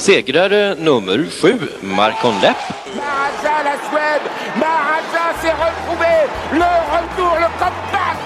[0.00, 2.56] Segrare nummer sju, Marcon Lepp.
[3.64, 4.26] La Suède
[4.56, 6.14] Maharaja s'est retrouvé
[6.52, 8.20] Le retour, le comeback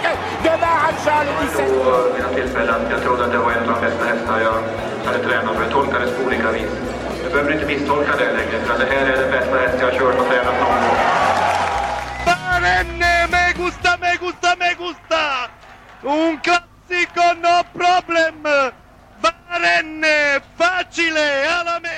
[0.45, 3.75] de Maharaja le 17 vid något tillfälle att jag trodde att det var en av
[3.75, 4.59] de bästa hästar jag
[5.07, 6.73] hade tränat för det tolkades på olika vis.
[7.23, 9.99] Jag behöver inte misstolka det längre för det här är den bästa häst jag har
[9.99, 10.99] kört och tränat någon gång.
[12.27, 15.23] Barenne, me gusta, me gusta, me gusta!
[16.03, 18.43] Un classico, no problem!
[18.43, 18.73] Barenne,
[19.23, 19.44] facile, alla me!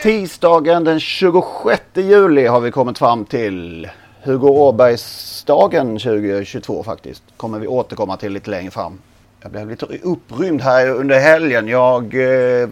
[0.02, 3.88] Tisdagen den 26 juli har vi kommit fram till.
[4.22, 7.22] Hugo Åbergsdagen 2022 faktiskt.
[7.36, 8.98] Kommer vi återkomma till lite längre fram.
[9.42, 11.68] Jag blev lite upprymd här under helgen.
[11.68, 12.68] Jag eh,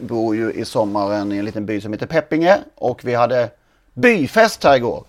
[0.00, 3.50] bor ju i sommaren i en liten by som heter Peppinge och vi hade
[3.94, 5.04] byfest här igår.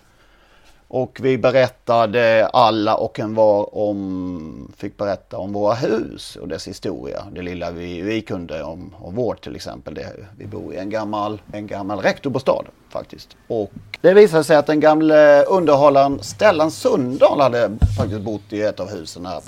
[0.96, 6.68] Och vi berättade alla och en var om, fick berätta om våra hus och dess
[6.68, 7.24] historia.
[7.32, 9.94] Det lilla vi, vi kunde om, om vårt till exempel.
[9.94, 13.36] Det, vi bor i en gammal, en gammal rektorbostad faktiskt.
[13.48, 18.80] Och det visade sig att den gamle underhållaren Stellan Sundahl hade faktiskt bott i ett
[18.80, 19.40] av husen här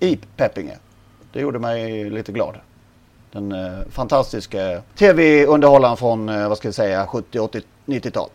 [0.00, 0.78] i Peppinge.
[1.32, 2.54] Det gjorde mig lite glad.
[3.32, 8.28] Den eh, fantastiska tv-underhållaren från, eh, vad ska vi säga, 70, 80, 90-tal.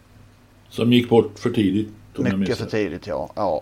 [0.69, 3.29] Som gick bort för tidigt om jag Mycket minns för tidigt ja.
[3.35, 3.61] ja.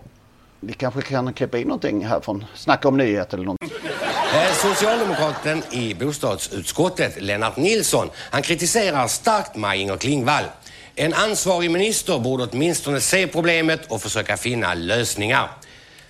[0.60, 3.62] Vi kanske kan klippa in någonting här från Snacka om nyheter eller något.
[4.34, 10.44] Eh, Socialdemokraten i bostadsutskottet, Lennart Nilsson, han kritiserar starkt Maj-Inger Klingvall.
[10.94, 15.50] En ansvarig minister borde åtminstone se problemet och försöka finna lösningar.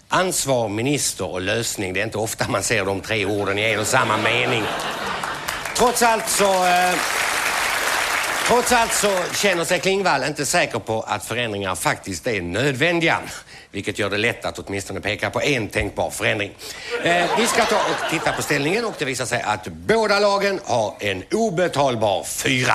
[0.08, 3.80] Ansvar, minister och lösning, det är inte ofta man ser de tre orden i en
[3.80, 4.62] och samma mening.
[5.76, 6.64] Trots allt så...
[6.64, 6.94] Eh,
[8.48, 13.18] Trots allt så känner sig Klingvall inte säker på att förändringar faktiskt är nödvändiga.
[13.70, 16.50] Vilket gör det lätt att åtminstone peka på en tänkbar förändring.
[17.04, 20.58] Eh, vi ska ta och titta på ställningen och det visar sig att båda lagen
[20.64, 22.74] har en obetalbar fyra.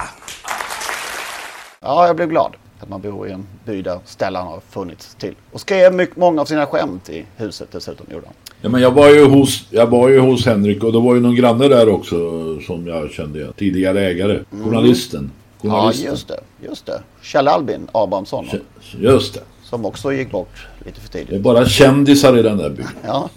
[1.79, 5.35] Ja, jag blev glad att man bor i en by där Stellan har funnits till.
[5.51, 8.05] Och skrev mycket, många av sina skämt i huset dessutom.
[8.11, 8.35] Gjorde han.
[8.61, 11.21] Ja, men jag var ju hos, jag var ju hos Henrik och det var ju
[11.21, 12.15] någon granne där också
[12.61, 13.53] som jag kände igen.
[13.57, 14.39] Tidigare ägare.
[14.51, 15.31] Journalisten.
[15.63, 16.39] Ja, just det.
[16.63, 17.01] Just det.
[17.21, 18.49] Kjell Albin Abrahamsson.
[18.97, 19.39] Just det.
[19.63, 21.41] Som också gick bort lite för Det är tidigt.
[21.41, 22.87] bara kändisar i den där byn.
[23.05, 23.29] Ja.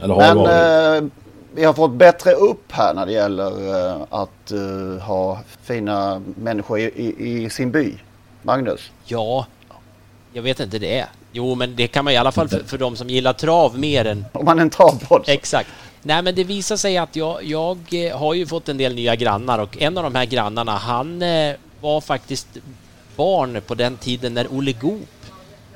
[0.00, 1.02] Eller har Men varit.
[1.02, 1.08] eh,
[1.54, 6.78] vi har fått bättre upp här när det gäller eh, att eh, ha fina människor
[6.78, 7.94] i, i, i sin by.
[8.42, 8.90] Magnus?
[9.04, 9.46] Ja,
[10.32, 11.06] jag vet inte det.
[11.32, 14.04] Jo, men det kan man i alla fall för, för de som gillar trav mer
[14.04, 14.24] än...
[14.32, 15.24] Om man är en travpodd.
[15.26, 15.68] Exakt.
[16.06, 19.16] Nej, men det visar sig att jag, jag eh, har ju fått en del nya
[19.16, 22.48] grannar och en av de här grannarna, han eh, var faktiskt
[23.16, 25.08] barn på den tiden när Olle Goop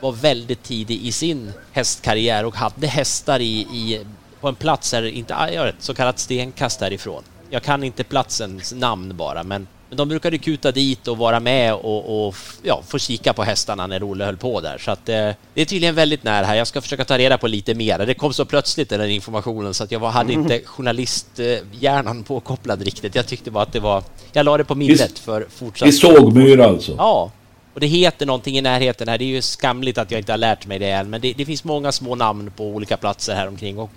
[0.00, 4.00] var väldigt tidig i sin hästkarriär och hade hästar i, i
[4.41, 7.22] på en plats här, inte jag så kallat stenkast härifrån.
[7.50, 11.75] Jag kan inte platsens namn bara, men, men de brukade kuta dit och vara med
[11.75, 14.78] och, och ja, få kika på hästarna när Olle höll på där.
[14.78, 15.15] Så att eh,
[15.55, 16.55] det är tydligen väldigt nära här.
[16.55, 17.99] Jag ska försöka ta reda på lite mer.
[17.99, 22.83] Det kom så plötsligt den här informationen så att jag var, hade inte journalisthjärnan påkopplad
[22.83, 23.15] riktigt.
[23.15, 24.03] Jag tyckte bara att det var...
[24.33, 25.89] Jag la det på minnet för fortsatt...
[25.89, 26.95] I Sågmyr alltså.
[26.99, 27.31] Ja.
[27.75, 29.19] Och det heter någonting i närheten här.
[29.19, 31.10] Det är ju skamligt att jag inte har lärt mig det än.
[31.10, 33.78] Men det, det finns många små namn på olika platser här omkring.
[33.78, 33.91] Och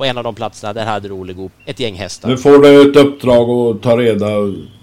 [0.00, 2.28] på en av de platserna, där hade Olle Goop ett gäng hästar.
[2.28, 4.26] Nu får du ett uppdrag att ta reda,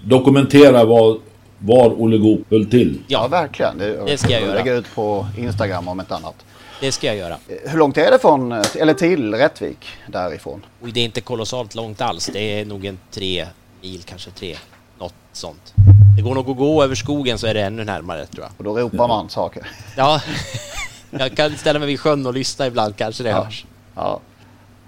[0.04, 1.18] dokumentera vad,
[1.58, 2.98] var Olle Goop höll till.
[3.06, 3.78] Ja, verkligen.
[3.78, 4.54] Det ska jag göra.
[4.54, 6.34] Lägga ut på Instagram om ett annat.
[6.80, 7.36] Det ska jag göra.
[7.66, 10.64] Hur långt är det från, eller till Rättvik därifrån?
[10.82, 12.30] Och det är inte kolossalt långt alls.
[12.32, 13.46] Det är nog en tre
[13.82, 14.56] mil, kanske tre.
[14.98, 15.72] Något sånt.
[16.16, 18.52] Det går nog att gå över skogen så är det ännu närmare tror jag.
[18.58, 19.66] Och då ropar man saker.
[19.96, 20.20] Ja,
[21.10, 23.44] jag kan ställa mig vid sjön och lyssna ibland kanske det Ja.
[23.44, 23.64] hörs.
[23.94, 24.20] Ja.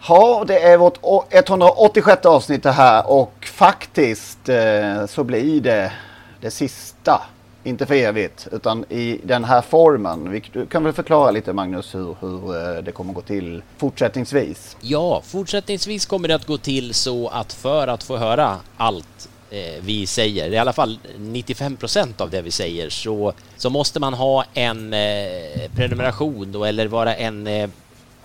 [0.08, 0.98] Ja, det är vårt
[1.30, 5.92] 186 avsnitt det här och faktiskt eh, så blir det
[6.40, 7.22] det sista
[7.64, 10.42] Inte för evigt, utan i den här formen.
[10.52, 14.76] Du kan väl förklara lite Magnus hur, hur eh, det kommer gå till fortsättningsvis?
[14.80, 19.82] Ja, fortsättningsvis kommer det att gå till så att för att få höra allt eh,
[19.82, 24.14] vi säger, i alla fall 95 procent av det vi säger, så, så måste man
[24.14, 27.68] ha en eh, prenumeration då, eller vara en eh,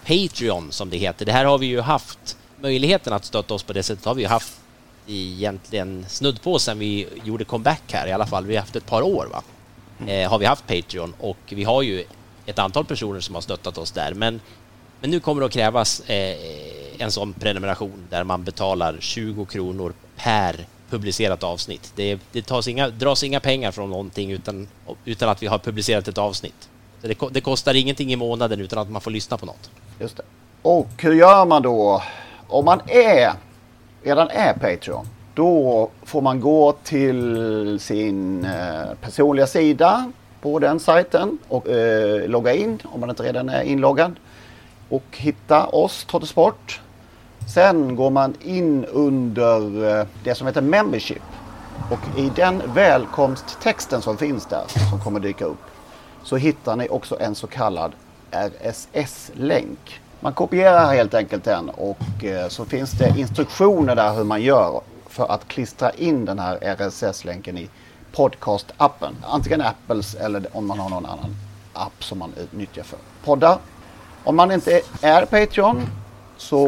[0.07, 1.25] Patreon som det heter.
[1.25, 4.22] Det här har vi ju haft möjligheten att stötta oss på det sättet har vi
[4.22, 4.54] ju haft
[5.07, 8.46] egentligen snudd på sen vi gjorde comeback här i alla fall.
[8.46, 9.44] Vi har haft ett par år va?
[10.07, 12.04] Eh, har vi haft Patreon och vi har ju
[12.46, 14.13] ett antal personer som har stöttat oss där.
[14.13, 14.42] Men,
[15.02, 16.38] men nu kommer det att krävas eh,
[16.98, 21.92] en sån prenumeration där man betalar 20 kronor per publicerat avsnitt.
[21.96, 24.68] Det, det tas inga, dras inga pengar från någonting utan,
[25.06, 26.69] utan att vi har publicerat ett avsnitt.
[27.01, 29.69] Så det, det kostar ingenting i månaden utan att man får lyssna på något.
[30.00, 30.24] Just det.
[30.62, 32.03] Och hur gör man då
[32.47, 33.31] om man är,
[34.03, 35.07] redan är Patreon?
[35.33, 40.12] Då får man gå till sin eh, personliga sida
[40.42, 44.15] på den sajten och eh, logga in om man inte redan är inloggad.
[44.89, 46.81] Och hitta oss, Trottosport.
[47.53, 51.21] Sen går man in under eh, det som heter Membership.
[51.91, 55.63] Och i den välkomsttexten som finns där, som kommer dyka upp,
[56.24, 57.91] så hittar ni också en så kallad
[58.31, 60.01] RSS-länk.
[60.19, 64.81] Man kopierar helt enkelt den och eh, så finns det instruktioner där hur man gör
[65.10, 67.69] för att klistra in den här RSS-länken i
[68.12, 69.16] podcast-appen.
[69.24, 71.36] Antingen Apples eller om man har någon annan
[71.74, 73.57] app som man utnyttjar för poddar.
[74.24, 75.81] Om man inte är Patreon
[76.38, 76.68] så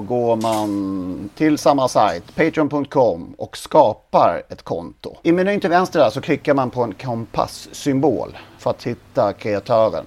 [0.00, 5.16] går man till samma sajt, patreon.com och skapar ett konto.
[5.22, 10.04] I menyn till vänster där så klickar man på en kompasssymbol för att hitta kreatören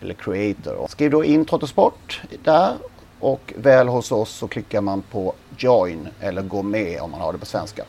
[0.00, 0.86] eller creator.
[0.88, 2.74] Skriv då in Trottosport där
[3.20, 7.32] och väl hos oss så klickar man på join eller gå med om man har
[7.32, 7.84] det på svenska.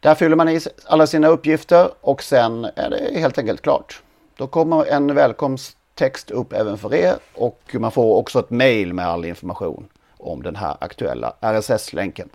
[0.00, 4.02] Där fyller man i alla sina uppgifter och sen är det helt enkelt klart.
[4.36, 9.06] Då kommer en välkomsttext upp även för er och man får också ett mail med
[9.06, 12.28] all information om den här aktuella RSS-länken.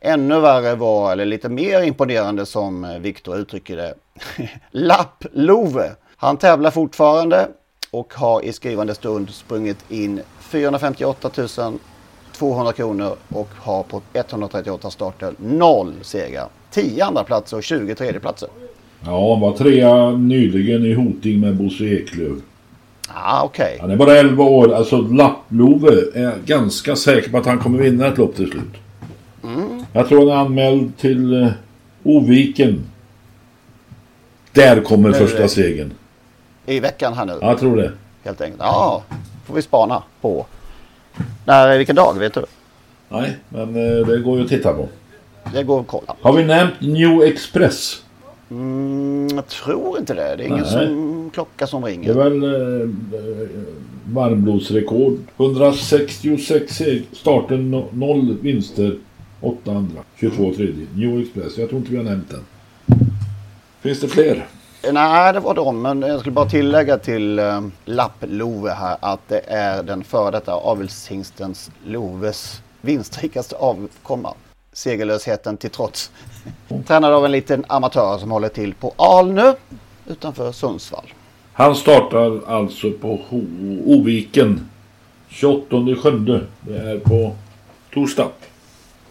[0.00, 3.94] Ännu värre var, eller lite mer imponerande som Viktor uttrycker det,
[4.70, 5.90] Lapp-Love.
[6.16, 7.48] Han tävlar fortfarande
[7.90, 11.30] och har i skrivande stund sprungit in 458
[12.32, 16.48] 200 kronor och har på 138 starter 0 segrar.
[16.70, 18.48] 10 andra platser och 20 tredjeplatser.
[19.04, 22.38] Ja, han var trea nyligen i Hoting med Bosse Eklöf.
[23.08, 23.44] Ah.
[23.44, 23.78] Okay.
[23.80, 24.74] Han är bara 11 år.
[24.74, 28.76] Alltså Lapplove är ganska säker på att han kommer vinna ett lopp till slut.
[29.44, 29.84] Mm.
[29.92, 31.48] Jag tror han är anmäld till uh,
[32.02, 32.84] Oviken.
[34.52, 35.92] Där kommer nu, första segern.
[36.66, 37.38] I veckan här nu?
[37.40, 37.92] Ja, jag tror det.
[38.24, 38.62] Helt enkelt.
[38.62, 39.02] Ja,
[39.46, 40.46] får vi spana på.
[41.44, 42.44] När, vilken dag vet du?
[43.08, 44.88] Nej, men uh, det går ju att titta på.
[45.52, 46.16] Det går att kolla.
[46.20, 48.02] Har vi nämnt New Express?
[48.50, 50.36] Mm, jag tror inte det.
[50.36, 52.14] Det är ingen som, klocka som ringer.
[52.14, 52.44] Det är väl
[52.82, 52.88] eh,
[54.04, 55.18] varmblodsrekord.
[55.36, 58.98] 166 starten, 0 vinster,
[59.40, 60.00] 8 andra.
[60.20, 60.86] 22 tredje.
[60.94, 61.58] New Express.
[61.58, 62.44] Jag tror inte vi har nämnt den.
[63.80, 64.46] Finns det fler?
[64.92, 65.82] Nej, det var de.
[65.82, 70.52] Men jag skulle bara tillägga till äh, Lapp-Love här att det är den före detta
[70.52, 74.34] avelshingstens Loves vinstrikaste avkomma
[74.80, 76.10] segerlösheten till trots.
[76.86, 79.54] Tränad av en liten amatör som håller till på Alnö
[80.06, 81.12] utanför Sundsvall.
[81.52, 83.18] Han startar alltså på
[83.84, 84.68] Oviken
[85.28, 86.46] 28 sjunde.
[86.60, 87.36] Det är på
[87.94, 88.28] torsdag.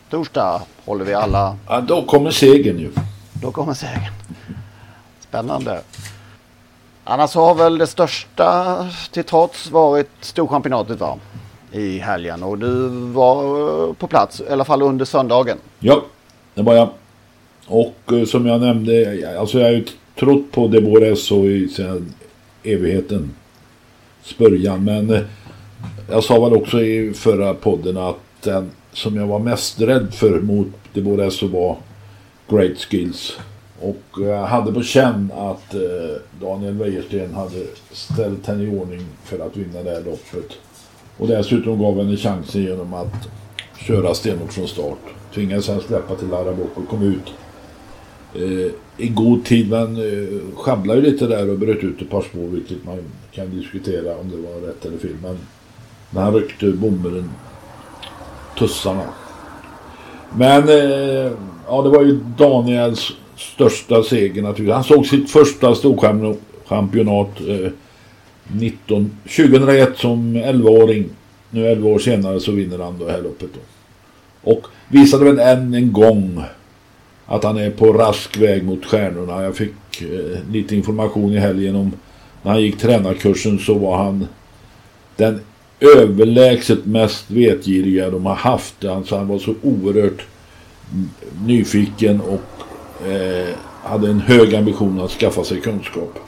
[0.09, 1.57] Torsdag håller vi alla.
[1.67, 2.91] Ja, då kommer segern ju.
[3.33, 4.13] Då kommer segern.
[5.19, 5.81] Spännande.
[7.03, 8.77] Annars har väl det största
[9.11, 11.17] till trots varit Storchampionatet va?
[11.71, 13.43] I helgen och du var
[13.87, 15.57] eh, på plats i alla fall under söndagen.
[15.79, 16.05] Ja,
[16.53, 16.89] det var jag.
[17.67, 19.85] Och eh, som jag nämnde, alltså jag har ju
[20.19, 22.13] trott på Debores så i sedan
[22.63, 23.35] evigheten
[24.37, 24.83] början.
[24.83, 25.21] Men eh,
[26.09, 30.39] jag sa väl också i förra podden att den som jag var mest rädd för
[30.39, 31.77] mot Debores var
[32.49, 33.37] Great Skills.
[33.81, 35.75] Och jag hade på känn att
[36.41, 40.57] Daniel Wäjersten hade ställt henne i ordning för att vinna det här loppet.
[41.19, 43.29] Och dessutom gav henne chansen genom att
[43.77, 44.99] köra stenhårt från start.
[45.33, 47.33] Tvingades sen släppa till Arabok och kom ut
[48.35, 52.21] eh, i god tid men eh, sjabblade ju lite där och bröt ut ett par
[52.21, 52.97] spår vilket man
[53.31, 55.15] kan diskutera om det var rätt eller fel.
[55.21, 55.37] Men
[56.09, 57.29] när han ryckte bommen
[58.57, 59.03] tussarna.
[60.37, 61.31] Men eh,
[61.67, 64.73] ja det var ju Daniels största seger naturligtvis.
[64.73, 67.71] Han såg sitt första storchampionat eh,
[68.53, 71.09] 19, 2001 som 11-åring.
[71.49, 73.59] Nu 11 år senare så vinner han det här loppet då.
[74.51, 76.43] Och visade väl än en gång
[77.25, 79.43] att han är på rask väg mot stjärnorna.
[79.43, 81.91] Jag fick eh, lite information i helgen om
[82.41, 84.27] när han gick tränarkursen så var han
[85.15, 85.41] den
[85.79, 88.85] överlägset mest vetgiriga de har haft.
[88.85, 90.25] Alltså han var så oerhört
[91.45, 96.19] nyfiken och eh, hade en hög ambition att skaffa sig kunskap.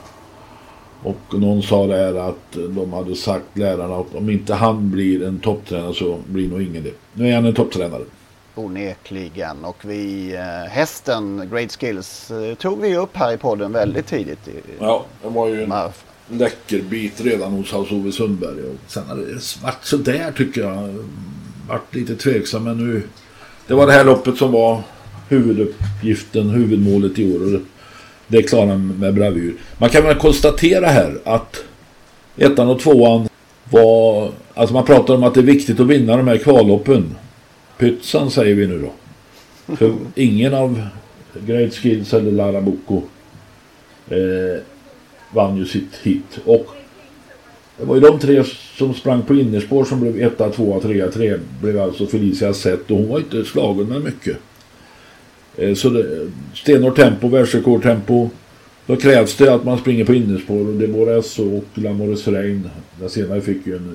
[1.02, 5.38] Och någon sa där att de hade sagt lärarna att om inte han blir en
[5.38, 6.94] topptränare så blir nog ingen det.
[7.14, 8.02] Nu är han en topptränare.
[8.54, 9.64] Onekligen.
[9.64, 14.48] Och vi, eh, hästen Great Skills eh, tog vi upp här i podden väldigt tidigt.
[14.48, 15.72] I, ja, det var ju en
[16.28, 18.62] läcker bit redan hos Hans-Ove Sundberg.
[18.62, 21.04] Och sen har det varit sådär tycker jag.
[21.68, 23.02] Vart lite tveksam men nu.
[23.66, 24.82] Det var det här loppet som var
[25.28, 27.60] huvuduppgiften, huvudmålet i år.
[28.32, 29.54] Det klarar han med bravur.
[29.78, 31.64] Man kan väl konstatera här att
[32.36, 33.28] ettan och tvåan
[33.70, 34.30] var...
[34.54, 37.14] Alltså man pratar om att det är viktigt att vinna de här kvalloppen.
[37.78, 38.92] Pytsan säger vi nu då.
[39.76, 40.86] För ingen av
[41.46, 43.02] Great Skills eller Larabuco
[44.08, 44.62] eh,
[45.30, 46.38] vann ju sitt hit.
[46.44, 46.66] Och
[47.78, 48.44] det var ju de tre
[48.78, 52.96] som sprang på innerspår som blev etta, tvåa, trea, tre blev alltså Felicia sett och
[52.96, 54.36] hon var inte slagen med mycket.
[55.56, 58.30] Eh, så det, stenhårt tempo, världsrekordtempo.
[58.86, 62.70] Då krävs det att man springer på innerspår och Demores och Lamores Rein.
[63.00, 63.88] Den senare fick ju en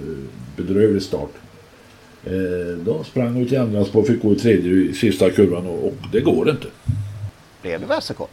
[0.57, 1.31] eh, bedrövlig start.
[2.25, 5.85] Eh, då sprang hon till andra spår, fick gå i tredje i sista kurvan och,
[5.85, 6.67] och det går inte.
[7.61, 8.29] Blev det världsrekord?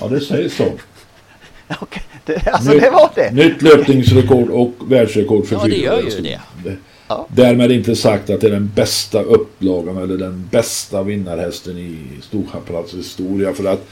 [0.00, 0.64] Ja, det sägs så.
[1.80, 3.30] Okej, det, alltså nytt, det var det.
[3.34, 6.22] Nytt löpningsrekord och världsrekord för Ja, det gör ju
[6.64, 6.76] det.
[7.08, 7.26] Ja.
[7.28, 12.94] Därmed inte sagt att det är den bästa upplagan eller den bästa vinnarhästen i Storchampionats
[12.94, 13.52] historia.
[13.52, 13.88] För att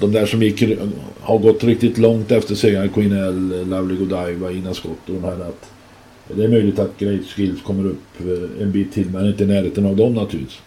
[0.00, 0.78] de där som gick,
[1.20, 5.48] har gått riktigt långt efter segern, Queen L, Lovely Godiva, Ina Scott och de här.
[5.48, 5.70] Att
[6.36, 9.46] det är möjligt att Great Skills kommer upp eh, en bit till men inte i
[9.46, 10.58] närheten av dem naturligtvis.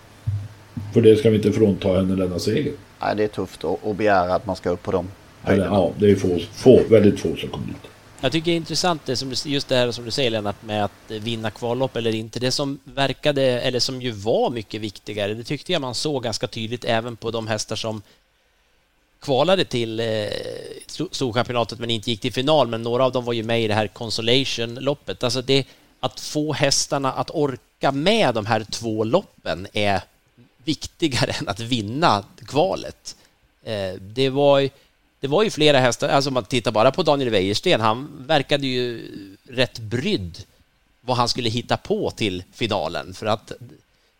[0.93, 2.74] För det ska vi inte frånta henne denna seger.
[3.01, 5.07] Nej, det är tufft att begära att man ska upp på dem.
[5.45, 7.96] Eller, ja, det är få, få, väldigt få som kommer dit.
[8.21, 10.86] Jag tycker det är intressant det som, just det här som du säger Lennart med
[10.86, 12.39] att vinna kvallopp eller inte.
[12.39, 16.47] Det som verkade, eller som ju var mycket viktigare, det tyckte jag man såg ganska
[16.47, 18.01] tydligt även på de hästar som
[19.19, 20.05] kvalade till eh,
[21.12, 22.67] Storchampionatet men inte gick till final.
[22.67, 25.24] Men några av dem var ju med i det här Consolation-loppet.
[25.24, 25.67] Alltså det,
[26.00, 30.01] att få hästarna att orka med de här två loppen är
[30.63, 33.15] viktigare än att vinna kvalet.
[33.63, 34.69] Eh, det var
[35.19, 38.67] det var ju flera hästar, alltså om man tittar bara på Daniel Wäjersten, han verkade
[38.67, 39.12] ju
[39.50, 40.38] rätt brydd
[41.01, 43.51] vad han skulle hitta på till finalen för att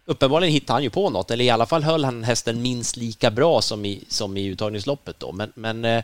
[0.06, 3.32] uppenbarligen hittade han ju på något, eller i alla fall höll han hästen minst lika
[3.32, 5.32] bra som i, som i uttagningsloppet då.
[5.32, 6.04] Men, men eh,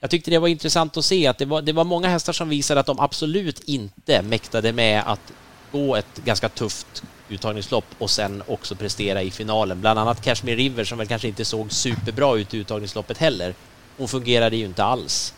[0.00, 2.48] jag tyckte det var intressant att se att det var, det var många hästar som
[2.48, 5.32] visade att de absolut inte mäktade med att
[5.72, 9.80] gå ett ganska tufft uttagningslopp och sen också prestera i finalen.
[9.80, 13.54] Bland annat Cashmere River som väl kanske inte såg superbra ut i uttagningsloppet heller.
[13.96, 15.34] Hon fungerade ju inte alls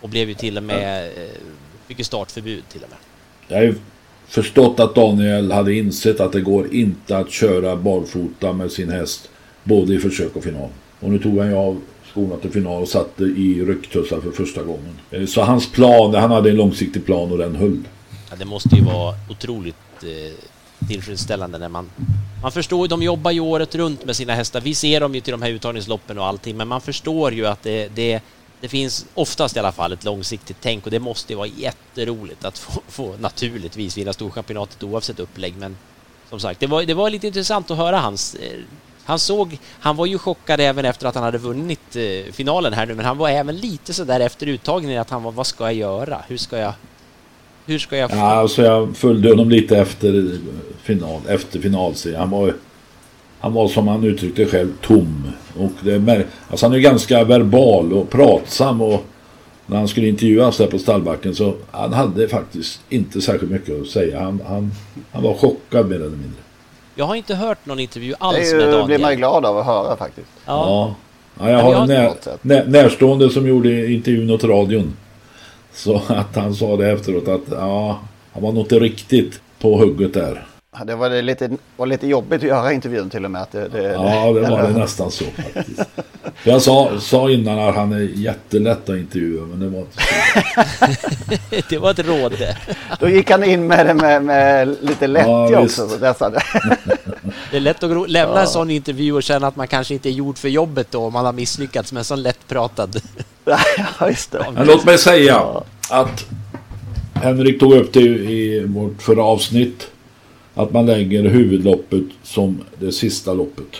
[0.00, 1.30] och blev ju till och med, eh,
[1.86, 2.98] fick ju startförbud till och med.
[3.48, 3.74] Jag har ju
[4.26, 9.28] förstått att Daniel hade insett att det går inte att köra barfota med sin häst
[9.64, 10.68] både i försök och final.
[11.00, 11.80] Och nu tog han ju av
[12.12, 14.98] skorna till final och satte i rycktussar för första gången.
[15.10, 17.82] Eh, så hans plan, han hade en långsiktig plan och den höll.
[18.30, 21.90] Ja, det måste ju vara otroligt eh, tillfredsställande när man...
[22.42, 24.60] Man förstår ju, de jobbar ju året runt med sina hästar.
[24.60, 27.62] Vi ser dem ju till de här uttagningsloppen och allting, men man förstår ju att
[27.62, 28.20] det, det,
[28.60, 32.44] det finns oftast i alla fall ett långsiktigt tänk och det måste ju vara jätteroligt
[32.44, 35.56] att få, få naturligtvis vinna Storchampionatet oavsett upplägg.
[35.56, 35.76] Men
[36.28, 38.34] som sagt, det var, det var lite intressant att höra hans...
[38.34, 38.58] Eh,
[39.04, 42.86] han såg, han var ju chockad även efter att han hade vunnit eh, finalen här
[42.86, 45.74] nu, men han var även lite sådär efter uttagningen att han var, vad ska jag
[45.74, 46.24] göra?
[46.28, 46.72] Hur ska jag
[47.66, 48.16] hur ska jag få...
[48.16, 50.38] Ja, alltså jag följde honom lite efter
[50.82, 52.20] final, efter finalserien.
[52.20, 52.54] Han var,
[53.40, 55.24] han var som han uttryckte själv tom.
[55.58, 59.04] Och det, alltså han är ganska verbal och pratsam och
[59.66, 63.86] när han skulle intervjuas där på stallbacken så han hade faktiskt inte särskilt mycket att
[63.86, 64.20] säga.
[64.20, 64.72] Han, han,
[65.12, 66.40] han var chockad mer eller mindre.
[66.94, 68.86] Jag har inte hört någon intervju alls Det är med ju, Daniel.
[68.86, 70.26] blir man ju glad av att höra faktiskt.
[70.46, 70.94] Ja.
[71.38, 74.96] Ja, jag Men har jag- en när, när, närstående som gjorde intervjun åt radion.
[75.74, 78.00] Så att han sa det efteråt att ja,
[78.32, 80.46] han var nog inte riktigt på hugget där.
[80.78, 83.42] Ja, Det var lite, var lite jobbigt att göra intervjun till och med.
[83.42, 85.80] Att det, det, Ja, det var det nästan så faktiskt.
[86.44, 91.56] Jag sa, sa innan att han är jättelätt att intervjua, men det var inte så.
[91.70, 92.56] det var ett råd det.
[93.00, 95.86] Då gick han in med det med, med lite lättja Ja, också.
[97.50, 98.40] Det är lätt att lämna Ja.
[98.40, 101.12] en sån intervju och känna att man kanske inte är gjord för jobbet då om
[101.12, 103.00] man har misslyckats med en sån lättpratad.
[104.00, 104.46] Ja, just det.
[104.54, 105.44] Men låt mig säga
[105.90, 106.26] att
[107.14, 109.86] Henrik tog upp det i vårt förra avsnitt.
[110.54, 113.76] Att man lägger huvudloppet som det sista loppet.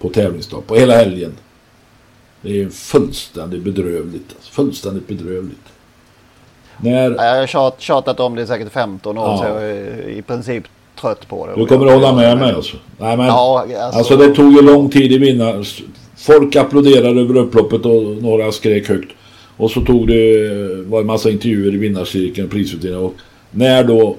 [0.00, 1.32] På tävlingsdag, på hela helgen.
[2.42, 4.32] Det är fullständigt bedrövligt.
[4.36, 4.52] Alltså.
[4.52, 5.58] Fullständigt bedrövligt.
[6.78, 9.38] När, Jag har tjat, tjatat om det i säkert 15 år Ja.
[9.38, 10.64] så jag är i princip
[11.00, 11.54] trött på det.
[11.56, 12.76] du kommer att hålla med mig alltså?
[12.98, 15.64] Nej, men, Ja, alltså- alltså, det tog ju lång tid i vinna.
[16.16, 19.12] Folk applåderade över upploppet och några skrek högt.
[19.56, 20.48] Och så tog det,
[20.86, 23.04] var en massa intervjuer i vinnarcirkeln, prisutdelningen.
[23.04, 23.14] Och
[23.50, 24.16] när då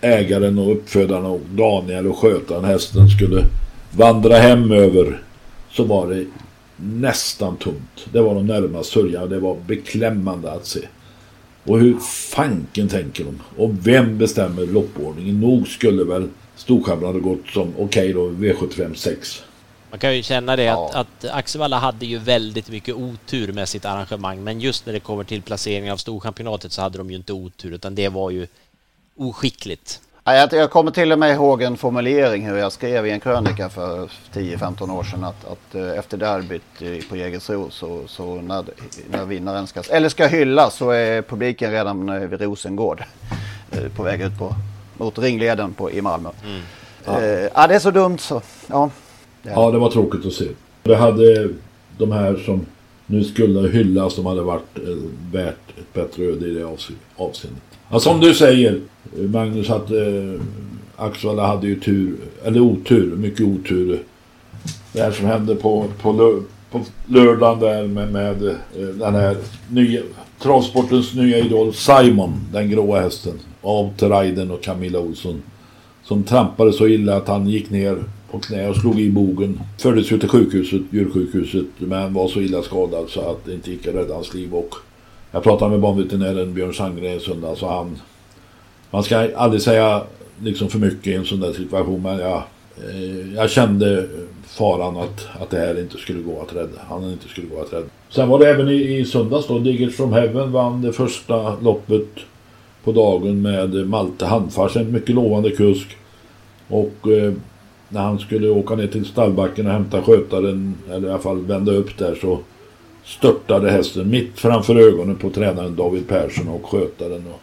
[0.00, 3.44] ägaren och uppfödaren och Daniel och skötaren, hästen, skulle
[3.96, 5.22] vandra hem över
[5.70, 6.24] så var det
[6.76, 8.06] nästan tomt.
[8.12, 9.34] Det var de närmast sörjande.
[9.34, 10.80] Det var beklämmande att se.
[11.64, 11.98] Och hur
[12.30, 13.62] fanken tänker de?
[13.62, 15.40] Och vem bestämmer loppordningen?
[15.40, 19.42] Nog skulle väl Storchampionen ha gått som okej då V75 6.
[19.92, 23.84] Man kan ju känna det att, att Axevalla hade ju väldigt mycket otur med sitt
[23.84, 27.32] arrangemang men just när det kommer till placeringen av Storchampionatet så hade de ju inte
[27.32, 28.46] otur utan det var ju
[29.16, 30.00] oskickligt.
[30.24, 33.20] Ja, Jag, jag kommer till och med ihåg en formulering hur jag skrev i en
[33.20, 38.34] krönika för 10-15 år sedan att, att eh, efter derbyt i- på Jägersro så, så
[38.34, 38.64] när,
[39.10, 43.04] när vinnaren ska, eller ska hyllas så är publiken redan eh, vid Rosengård
[43.70, 44.54] eh, på väg ut på,
[44.96, 46.30] mot ringleden på, i Malmö.
[47.04, 47.20] Ja.
[47.22, 48.42] Eh, ja, det är så dumt så.
[48.66, 48.90] Ja,
[49.42, 50.48] Ja, det var tråkigt att se.
[50.82, 51.48] Det hade
[51.98, 52.66] de här som
[53.06, 54.96] nu skulle hyllas, de hade varit eh,
[55.32, 56.64] värt ett bättre öde i det
[57.16, 57.62] avseendet.
[57.90, 58.80] Ja, som du säger
[59.16, 60.40] Magnus att eh,
[60.96, 64.02] Axevalla hade ju tur, eller otur, mycket otur.
[64.92, 68.54] Det här som hände på, på, lö, på lördagen där med, med eh,
[68.94, 69.36] den här
[69.68, 70.00] nya,
[70.42, 73.38] travsportens nya idol Simon, den gråa hästen.
[73.62, 75.42] Av Terraiden och Camilla Olsson.
[76.04, 79.60] Som trampade så illa att han gick ner på knä och slog i bogen.
[79.78, 83.86] Fördes ut till sjukhuset, djursjukhuset, men var så illa skadad så att det inte gick
[83.86, 84.54] att rädda hans liv.
[84.54, 84.74] Och
[85.30, 87.98] jag pratade med banveterinären Björn Sandgren i söndags och han...
[88.90, 90.02] Man ska aldrig säga
[90.42, 92.42] liksom för mycket i en sån där situation men jag,
[92.76, 94.08] eh, jag kände
[94.46, 96.78] faran att, att det här inte skulle gå att rädda.
[96.88, 97.86] Han inte skulle gå att rädda.
[98.10, 99.58] Sen var det även i, i söndags då.
[99.58, 102.08] Diggers from Heaven vann det första loppet
[102.84, 104.76] på dagen med Malte Handfars.
[104.76, 105.96] En mycket lovande kusk.
[106.68, 107.32] Och eh,
[107.92, 111.72] när han skulle åka ner till stallbacken och hämta skötaren, eller i alla fall vända
[111.72, 112.38] upp där så
[113.04, 117.24] störtade hästen mitt framför ögonen på tränaren David Persson och skötaren.
[117.26, 117.40] Och,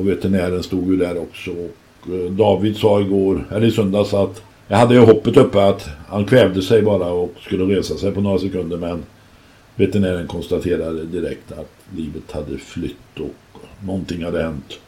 [0.00, 1.50] och veterinären stod ju där också.
[1.50, 5.88] Och eh, David sa igår, eller i söndags att jag hade ju hoppet uppe att
[6.08, 9.02] han kvävde sig bara och skulle resa sig på några sekunder men
[9.76, 14.78] veterinären konstaterade direkt att livet hade flytt och någonting hade hänt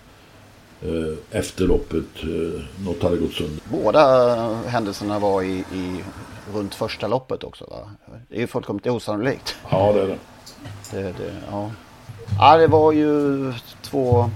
[1.31, 2.05] efter loppet.
[2.23, 3.59] Eh, något hade gått sönder.
[3.73, 6.05] Båda händelserna var i, i
[6.55, 7.77] runt första loppet också va?
[8.29, 9.57] Det är ju fullkomligt osannolikt.
[9.71, 10.17] Ja, det är det.
[10.93, 11.71] Det, det, ja.
[12.39, 14.31] ja, det var ju två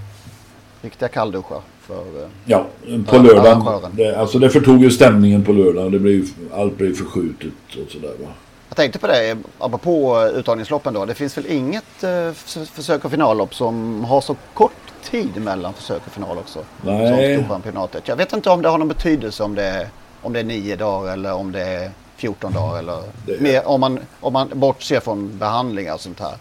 [0.81, 2.65] riktiga kallduschar för eh, Ja,
[3.07, 3.91] på lördagen.
[3.91, 5.91] Det, alltså det förtog ju stämningen på lördagen.
[5.91, 7.53] Det blev, allt blev förskjutet
[7.85, 8.27] och sådär va.
[8.69, 11.05] Jag tänkte på det, apropå uttagningsloppen då.
[11.05, 14.71] Det finns väl inget eh, förs- försök och finallopp som har så kort
[15.11, 16.59] tid mellan försök och final också?
[16.81, 17.45] Nej.
[17.47, 17.61] Som.
[18.05, 19.87] Jag vet inte om det har någon betydelse om det är,
[20.21, 23.81] om det är nio dagar eller om det är 14 dagar eller Det- mer, om,
[23.81, 26.33] man, om man bortser från behandlingar och sånt här.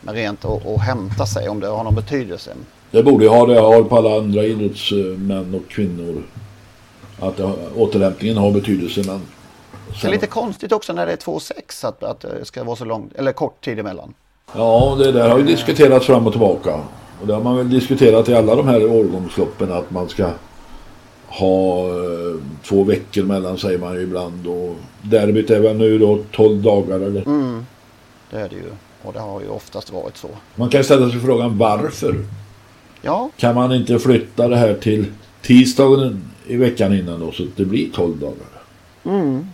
[0.00, 2.50] Men rent att hämta sig, om det har någon betydelse.
[2.90, 3.60] Det borde ju ha det.
[3.60, 6.22] har på alla andra idrottsmän och kvinnor.
[7.20, 9.20] Att det, återhämtningen har betydelse men...
[10.02, 12.84] Det är lite konstigt också när det är 2-6 att, att det ska vara så
[12.84, 14.14] lång, eller kort tid emellan.
[14.56, 16.80] Ja, det där har ju diskuterats fram och tillbaka.
[17.24, 20.30] Och det har man väl diskuterat i alla de här årgångsloppen att man ska
[21.26, 24.46] ha eh, två veckor mellan säger man ju ibland.
[24.46, 27.22] Och derbyt är väl nu då 12 dagar eller?
[27.22, 27.66] Mm,
[28.30, 28.70] det är det ju.
[29.02, 30.28] Och det har ju oftast varit så.
[30.54, 32.24] Man kan ställa sig frågan varför?
[33.02, 35.06] Ja, Kan man inte flytta det här till
[35.42, 38.34] tisdagen i veckan innan då så att det blir 12 dagar?
[39.04, 39.46] Mm.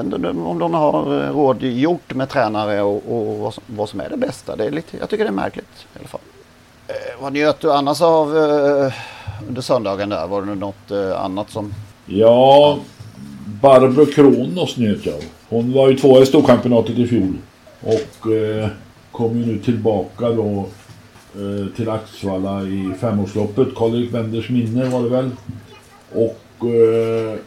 [0.00, 4.00] Inte om de har eh, råd gjort med tränare och, och vad, som, vad som
[4.00, 4.56] är det bästa.
[4.56, 6.20] Det är lite, jag tycker det är märkligt i alla fall.
[6.92, 8.92] Eh, vad njöt du annars av eh,
[9.48, 10.26] under söndagen där?
[10.26, 11.74] Var det något eh, annat som
[12.06, 12.78] Ja,
[13.62, 15.22] Barbro Kronos njöt jag av.
[15.48, 17.34] Hon var ju tvåa i Storchampionatet i fjol.
[17.80, 18.68] Och eh,
[19.12, 20.66] kom ju nu tillbaka då
[21.34, 23.68] eh, till Axvalla i femårsloppet.
[23.76, 25.30] Karl-Erik Wenders minne var det väl.
[26.14, 27.38] Och eh,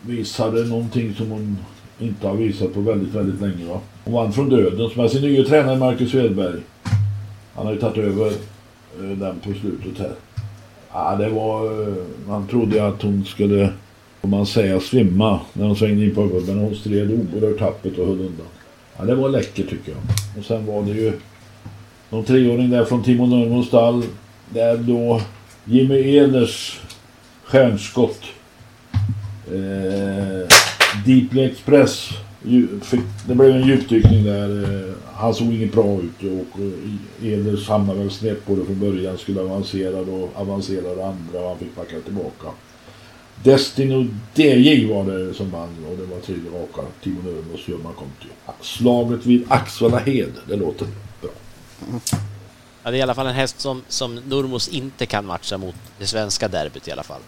[0.00, 1.58] visade någonting som hon
[1.98, 3.64] inte har visat på väldigt, väldigt länge.
[3.72, 3.80] Va?
[4.04, 6.60] Hon vann från döden med sin nya tränare Marcus Svedberg.
[7.54, 8.32] Han har ju tagit över
[9.00, 10.12] Eh, den på slutet här.
[10.92, 11.88] Ja, det var...
[11.88, 11.94] Eh,
[12.28, 13.70] man trodde att hon skulle,
[14.20, 16.48] om man säger svimma när hon svängde in på huvudet.
[16.48, 18.46] Men hon stred oerhört tappert och höll undan.
[18.98, 20.00] Ja, det var läckert tycker jag.
[20.38, 21.12] Och sen var det ju
[22.10, 24.02] någon treåring där från Timo Nurmos stall.
[24.50, 25.20] Där då
[25.64, 26.80] Jimmy Ehlers
[27.44, 28.20] stjärnskott.
[29.46, 30.48] Eh,
[31.06, 32.10] Deeply Express.
[32.82, 34.62] Fick, det blev en djupdykning där.
[34.64, 34.87] Eh,
[35.18, 39.18] han såg inget bra ut och eh, Ehlers hamnade väl snett på det från början.
[39.18, 42.48] Skulle avancera då avancerade andra och han fick backa tillbaka.
[43.44, 46.82] Destino DJ var det som vann och det var tredje raka.
[47.02, 48.30] Timo Nurmos gör man kom till.
[48.60, 50.32] Slaget vid Axvalla Hed.
[50.48, 50.86] Det låter
[51.20, 51.30] bra.
[52.82, 55.74] Ja, det är i alla fall en häst som, som Nurmos inte kan matcha mot
[55.98, 57.20] det svenska derbyt i alla fall.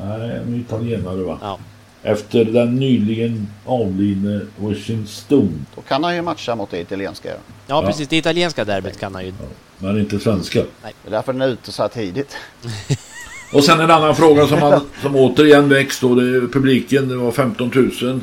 [0.00, 1.38] Nej, en italienare va?
[1.42, 1.58] Ja.
[2.02, 5.52] Efter den nyligen avlidne Wishing Stone.
[5.74, 7.28] Då kan han ju matcha mot det italienska.
[7.66, 8.08] Ja, precis.
[8.08, 9.32] Det italienska derbyt kan han ju.
[9.78, 10.62] Men inte svenska.
[10.82, 10.92] Nej.
[11.02, 12.36] Det är därför den är ute så här tidigt.
[13.54, 16.14] Och sen en annan fråga som, man, som återigen väcks då.
[16.14, 17.08] Det är publiken.
[17.08, 17.70] Det var 15
[18.02, 18.20] 000.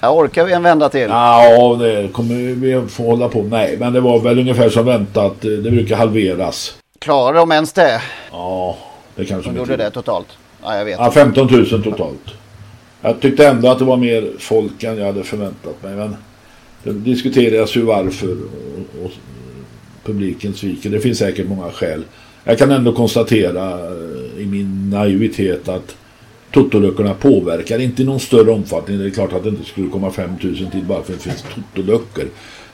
[0.00, 1.08] Jag orkar vi en vända till?
[1.08, 3.42] Ja, det kommer vi få hålla på.
[3.42, 5.40] Nej, men det var väl ungefär som väntat.
[5.40, 6.74] Det brukar halveras.
[6.98, 8.02] Klarar de ens det?
[8.30, 8.76] Ja,
[9.16, 10.26] det kanske De de gjorde inte det totalt?
[10.62, 12.41] Ja, jag vet Ja, 15 000 totalt.
[13.02, 15.96] Jag tyckte ändå att det var mer folk än jag hade förväntat mig.
[15.96, 16.16] Men
[16.82, 19.10] det diskuteras ju varför och, och
[20.04, 20.90] publiken sviker.
[20.90, 22.04] Det finns säkert många skäl.
[22.44, 25.96] Jag kan ändå konstatera eh, i min naivitet att
[26.52, 28.98] Totoluckorna påverkar inte i någon större omfattning.
[28.98, 31.44] Det är klart att det inte skulle komma 5000 till bara för att det finns
[31.54, 32.24] Totoluckor.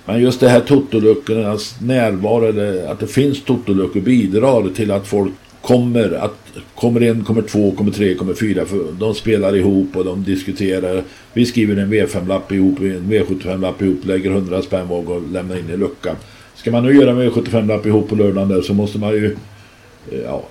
[0.05, 5.33] Men just det här Totoluckornas närvaro, eller att det finns Totoluckor bidrar till att folk
[5.69, 6.13] kommer.
[6.13, 6.39] Att
[6.75, 8.65] kommer en, kommer två, kommer tre, kommer fyra.
[8.67, 11.03] För de spelar ihop och de diskuterar.
[11.33, 15.71] Vi skriver en V5-lapp ihop, en V75-lapp ihop, lägger 100 spänn var och lämnar in
[15.71, 16.17] i luckan.
[16.55, 19.37] Ska man nu göra en V75-lapp ihop på lördagen där så måste man ju
[20.13, 20.45] eh, ja,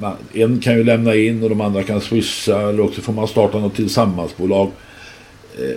[0.00, 3.28] man, en kan ju lämna in och de andra kan swisha eller också får man
[3.28, 4.70] starta något tillsammansbolag.
[5.58, 5.76] Eh,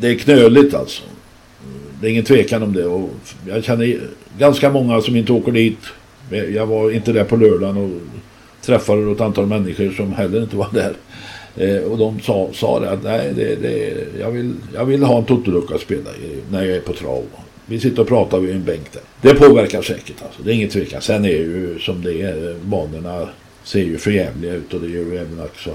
[0.00, 1.02] det är knöligt alltså.
[2.00, 3.10] Det är ingen tvekan om det och
[3.48, 4.00] jag känner
[4.38, 5.78] ganska många som inte åker dit.
[6.30, 7.90] Jag var inte där på lördagen och
[8.62, 10.94] träffade ett antal människor som heller inte var där.
[11.56, 15.18] Eh, och de sa, sa det att nej, det, det, jag, vill, jag vill ha
[15.18, 17.24] en totolucka att spela i, när jag är på trav.
[17.66, 19.02] Vi sitter och pratar vid en bänk där.
[19.20, 20.42] Det påverkar säkert alltså.
[20.42, 21.02] Det är ingen tvekan.
[21.02, 22.56] Sen är ju som det är.
[22.62, 23.28] Banorna
[23.64, 25.70] ser ju förjävliga ut och det gör ju även också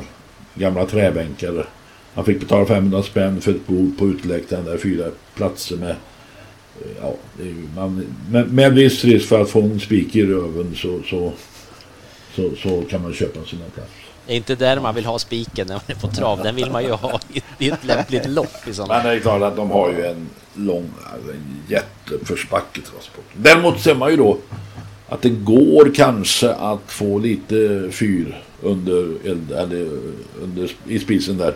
[0.56, 1.66] gamla träbänkar.
[2.14, 5.96] Man fick betala 500 spänn för ett bord på uteläktaren där fyra platser med
[7.02, 10.26] Ja, det är ju, man, med, med viss risk för att få en spik i
[10.26, 11.32] röven så, så,
[12.36, 13.92] så, så kan man köpa här plats.
[14.28, 16.44] Det är inte där man vill ha spiken när man är på trav.
[16.44, 17.20] Den vill man ju ha
[17.60, 20.30] i, ett lämpligt lopp i sådana Men det är klart att de har ju en
[20.54, 23.26] lång, alltså en jätteförsbacke transport.
[23.34, 24.38] Däremot ser man ju då
[25.10, 29.88] att det går kanske att få lite fyr under, eld, eller
[30.42, 31.54] under i spisen där.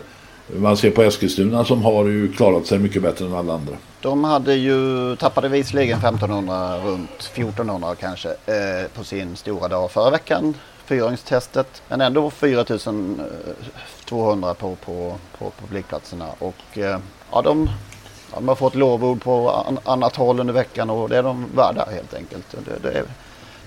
[0.56, 3.74] Man ser på Eskilstuna som har ju klarat sig mycket bättre än alla andra.
[4.00, 10.10] De hade ju, tappade visserligen 1500 runt 1400 kanske eh, på sin stora dag förra
[10.10, 10.54] veckan.
[10.84, 11.82] Fyraåringstestet.
[11.88, 16.26] Men ändå 4200 på, på, på publikplatserna.
[16.38, 16.98] Och eh,
[17.32, 17.70] ja, de,
[18.34, 21.88] de har fått lovord på an, annat håll under veckan och det är de värda
[21.90, 22.46] helt enkelt.
[22.50, 23.04] Det, det är,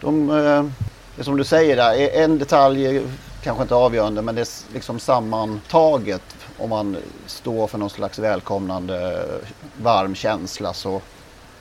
[0.01, 0.63] de, eh,
[1.15, 3.01] det är som du säger där, en detalj
[3.43, 6.21] kanske inte avgörande men det är liksom sammantaget
[6.62, 9.26] om man står för någon slags välkomnande
[9.82, 11.02] varm känsla så,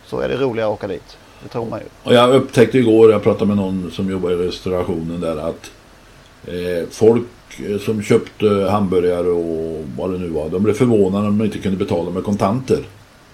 [0.06, 1.16] så är det roligare att åka dit.
[1.42, 1.86] Det tror man ju.
[2.02, 5.70] Och jag upptäckte igår, jag pratade med någon som jobbar i restaurationen där att
[6.46, 7.26] eh, folk
[7.68, 11.58] eh, som köpte hamburgare och vad det nu var, de blev förvånade om de inte
[11.58, 12.84] kunde betala med kontanter.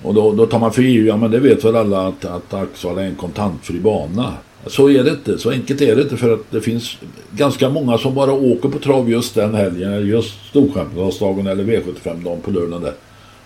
[0.03, 2.55] Och då, då tar man för givet, ja men det vet väl alla att, att
[2.55, 4.33] Axevalla är en kontantfri bana.
[4.67, 6.97] Så är det inte, så enkelt är det inte för att det finns
[7.31, 12.41] ganska många som bara åker på trav just den helgen, eller just Storchampionatsdagen eller V75-dagen
[12.41, 12.95] på lördagen där.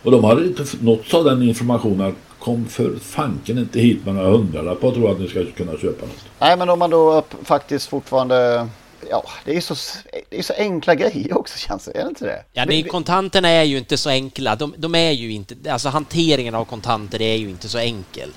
[0.02, 4.14] Och de har inte nåtts av den informationen att kom för fanken inte hit med
[4.14, 6.24] några hundralappar och tro att ni ska kunna köpa något.
[6.38, 8.68] Nej men om man då upp, faktiskt fortfarande
[9.10, 9.74] Ja, det är, så,
[10.28, 12.44] det är så enkla grejer också känns det, är det inte det?
[12.52, 14.56] Ja, nej, kontanterna är ju inte så enkla.
[14.56, 18.30] De, de, är ju inte, alltså hanteringen av kontanter är ju inte så enkel.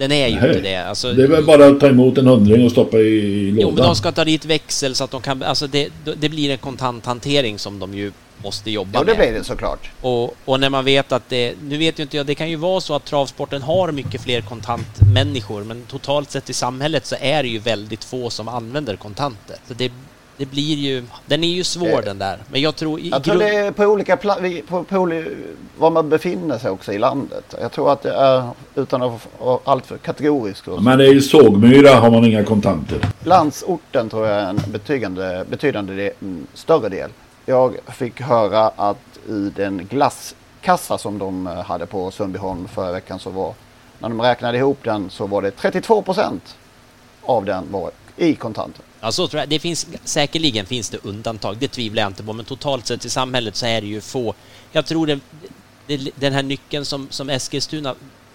[0.00, 0.48] Den är ju Nej.
[0.48, 0.76] inte det.
[0.76, 3.60] Alltså, Det är väl bara att ta emot en hundring och stoppa i, i lådan.
[3.60, 5.42] Jo, men de ska ta dit växel så att de kan...
[5.42, 8.12] Alltså det, det blir en kontanthantering som de ju
[8.44, 9.16] måste jobba Ja, det med.
[9.16, 9.90] blir det såklart.
[10.00, 12.56] Och, och när man vet att det, nu vet ju inte jag, det kan ju
[12.56, 17.42] vara så att travsporten har mycket fler kontantmänniskor, men totalt sett i samhället så är
[17.42, 19.56] det ju väldigt få som använder kontanter.
[19.68, 19.92] Så det,
[20.40, 22.38] det blir ju, den är ju svår Eh, den där.
[22.50, 25.36] Men jag tror i Jag tror det är på olika platser, på, på, oli-
[25.78, 27.54] var man befinner sig också i landet.
[27.60, 32.10] Jag tror att det är, utan att vara alltför kategorisk, då, Men i Sågmyra har
[32.10, 32.98] man inga kontanter.
[33.24, 37.10] Landsorten tror jag är en betydande, betydande del, mm, större del.
[37.46, 43.18] Jag fick höra att i den glasskassa som de eh, hade på Sundbyholm förra veckan
[43.18, 43.54] så var,
[43.98, 46.56] när de räknade ihop den så var det 32 procent
[47.22, 48.84] av den var i kontanter.
[49.00, 49.48] Ja, så tror jag.
[49.48, 53.10] Det finns, säkerligen finns det undantag, det tvivlar jag inte på, men totalt sett i
[53.10, 54.34] samhället så är det ju få.
[54.72, 55.20] Jag tror det,
[55.86, 57.94] det, den här nyckeln som, som Eskilstuna,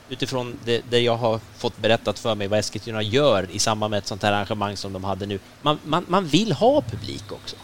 [0.10, 3.97] utifrån det, det jag har fått berättat för mig vad Eskilstuna gör i samband med
[3.97, 5.39] ett sånt här arrangemang som de hade nu.
[5.62, 7.56] Man, man, man vill ha publik också.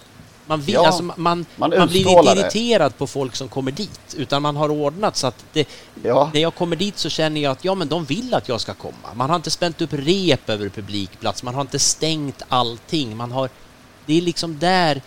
[0.52, 2.42] Man, vill, Ja, alltså, man, man, man blir inte det.
[2.42, 5.68] irriterad på folk som kommer dit, utan man har ordnat så att det,
[6.04, 8.74] när jag kommer dit så känner jag att ja, men de vill att jag ska
[8.74, 9.14] komma.
[9.16, 13.18] Man har inte spänt upp rep över publikplats, man har inte stängt allting.
[13.18, 13.50] Man har,
[14.06, 15.02] det är liksom där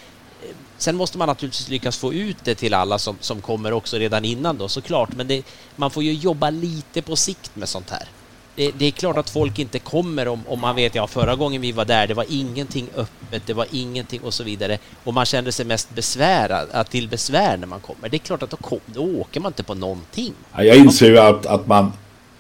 [0.79, 4.25] Sen måste man naturligtvis lyckas få ut det till alla som, som kommer också redan
[4.25, 5.43] innan då såklart, men det,
[5.77, 8.09] man får ju jobba lite på sikt med sånt här.
[8.57, 11.61] Det, det är klart att folk inte kommer om, om man vet, ja förra gången
[11.61, 14.79] vi var där, det var ingenting öppet, det var ingenting och så vidare.
[15.05, 18.09] Och man kände sig mest besvärad, till besvär när man kommer.
[18.09, 20.33] Det är klart att då, kom, då åker man inte på någonting.
[20.57, 21.93] Jag inser ju att, att man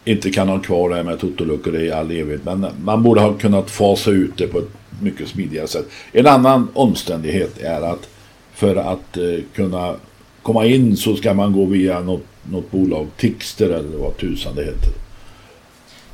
[0.05, 2.44] inte kan ha kvar det här med totoluckor i all evighet.
[2.44, 5.87] Men man borde ha kunnat fasa ut det på ett mycket smidigare sätt.
[6.12, 8.09] En annan omständighet är att
[8.55, 9.24] för att eh,
[9.55, 9.94] kunna
[10.42, 14.64] komma in så ska man gå via något, något bolag, Tixter eller vad tusan det
[14.64, 15.04] heter.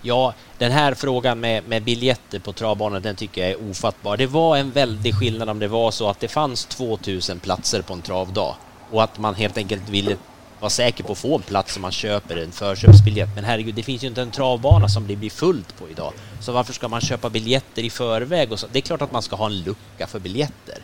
[0.03, 4.17] Ja, den här frågan med, med biljetter på travbanan, den tycker jag är ofattbar.
[4.17, 7.93] Det var en väldig skillnad om det var så att det fanns 2000 platser på
[7.93, 8.55] en travdag
[8.91, 10.17] och att man helt enkelt ville
[10.61, 13.29] vara säker på att få en plats om man köper en förköpsbiljett.
[13.35, 16.13] Men herregud, det finns ju inte en travbana som det blir fullt på idag.
[16.41, 18.53] Så varför ska man köpa biljetter i förväg?
[18.53, 18.67] Och så?
[18.73, 20.79] Det är klart att man ska ha en lucka för biljetter.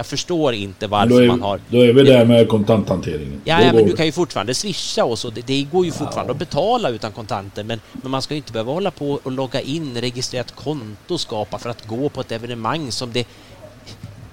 [0.00, 1.60] Jag förstår inte varför är, man har...
[1.68, 3.40] då är vi där med kontanthanteringen.
[3.44, 5.30] Ja, ja men du kan ju fortfarande swisha och så.
[5.30, 7.64] Det, det går ju fortfarande att betala utan kontanter.
[7.64, 11.18] Men, men man ska ju inte behöva hålla på och logga in, registrera ett konto
[11.18, 13.26] skapa för att gå på ett evenemang som det...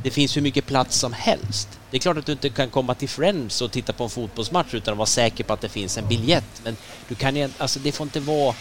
[0.03, 1.79] Det finns hur mycket plats som helst.
[1.91, 4.73] Det är klart att du inte kan komma till Friends och titta på en fotbollsmatch
[4.73, 6.61] utan att vara säker på att det finns en biljett.
[6.63, 6.77] Men
[7.07, 7.49] du kan ju...
[7.57, 8.55] Alltså det får inte vara...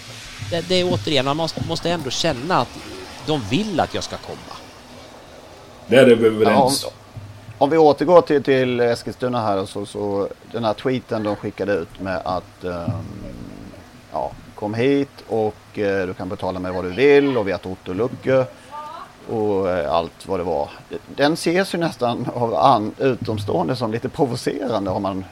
[0.51, 2.79] Det, det är återigen, man måste, måste ändå känna att
[3.27, 4.66] de vill att jag ska komma.
[5.89, 6.81] Där är vi överens.
[6.85, 6.93] Ja, om,
[7.59, 12.01] om vi återgår till, till Eskilstuna här så, så den här tweeten de skickade ut
[12.01, 12.91] med att ehm,
[14.13, 17.59] ja, kom hit och eh, du kan betala med vad du vill och vi har
[17.59, 18.45] totoluckor
[19.31, 20.69] och eh, allt vad det var.
[21.17, 25.25] Den ses ju nästan av an, utomstående som lite provocerande har man,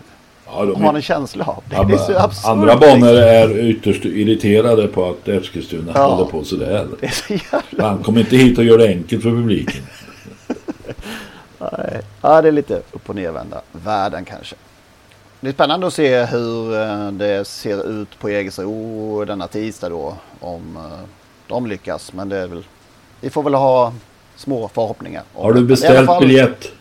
[0.46, 1.62] Ja, de har man en känsla av.
[1.70, 2.50] Det, Ja, det är så absurt.
[2.50, 6.06] Andra banor är ytterst irriterade på att Eskilstuna Ja.
[6.14, 6.86] håller på sådär.
[7.00, 7.88] Det är så jävla...
[7.88, 9.82] Han kommer inte hit och gör det enkelt för publiken.
[11.58, 12.00] Nej.
[12.22, 14.56] Ja, det är lite upp och nervända världen kanske.
[15.40, 20.14] Det är spännande att se hur eh, det ser ut på Jägersro denna tisdag då.
[20.40, 21.08] Om eh,
[21.48, 22.12] de lyckas.
[22.12, 22.64] Men det är väl,
[23.20, 23.92] vi får väl ha
[24.36, 25.22] små förhoppningar.
[25.34, 26.72] Har du beställt fall- biljett?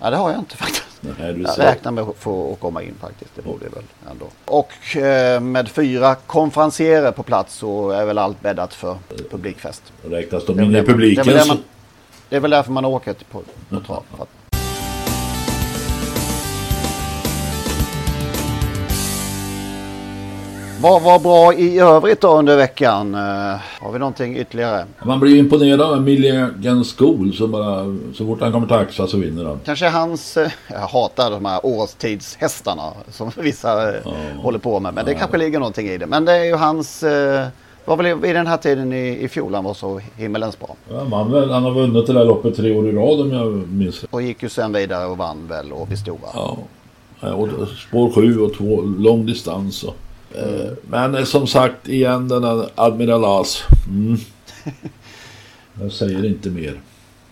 [0.00, 0.84] Ja, det har jag inte faktiskt.
[1.00, 3.30] Nej, Jag räknar med att få komma in faktiskt.
[3.36, 4.26] Det borde väl ändå.
[4.44, 8.96] Och eh, med fyra konferenserer på plats så är väl allt bäddat för
[9.30, 9.82] publikfest.
[10.02, 11.58] Räknas de in i publiken man,
[12.28, 14.02] det är väl därför man åker på, på trav.
[14.16, 14.28] för att-
[20.80, 23.14] Vad var bra i övrigt då under veckan?
[23.14, 23.20] Eh,
[23.80, 24.84] har vi någonting ytterligare?
[25.04, 27.84] Man blir imponerad av Milligan School som bara...
[28.14, 29.60] Så fort han kommer till Axa så vinner han.
[29.64, 34.02] Kanske hans, eh, jag hatar de här årstidshästarna som vissa eh,
[34.42, 34.94] håller på med.
[34.94, 36.06] Men det kanske ligger någonting i det.
[36.06, 37.02] Men det är ju hans,
[37.84, 40.76] var väl vid den här tiden i, i fjol han var så himmelens bra.
[40.90, 43.52] Ja, man, väl- han har vunnit det där loppet tre år i rad om jag
[43.68, 44.12] minns rätt.
[44.12, 46.28] Och gick ju sen vidare och vann väl och bestod va?
[46.34, 46.58] Ja.
[47.32, 47.48] Och
[47.88, 49.84] spår sju och två lång distans.
[49.84, 49.96] Och,
[50.36, 53.62] eh, men eh, som sagt igen den här Admiral As.
[53.88, 54.16] Mm.
[55.80, 56.80] Jag säger inte mer.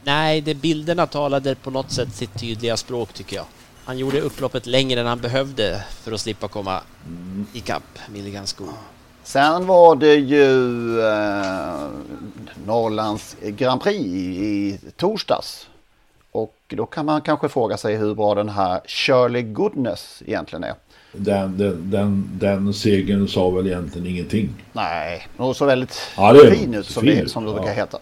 [0.05, 3.45] Nej, det bilderna talade på något sätt sitt tydliga språk tycker jag.
[3.85, 6.81] Han gjorde upploppet längre än han behövde för att slippa komma
[7.53, 8.69] ikapp Milligan School.
[9.25, 11.89] Sen var det ju eh,
[12.67, 15.69] Norrlands Grand Prix i, i torsdags.
[16.33, 20.75] Och då kan man kanske fråga sig hur bra den här Shirley Goodness egentligen är.
[21.13, 24.51] Den, den, den, den segern sa väl egentligen ingenting.
[24.73, 26.75] Nej, hon såg väldigt Ja, fin hon.
[26.75, 27.57] ut som, Fin det, som det ja.
[27.57, 27.99] brukar heta.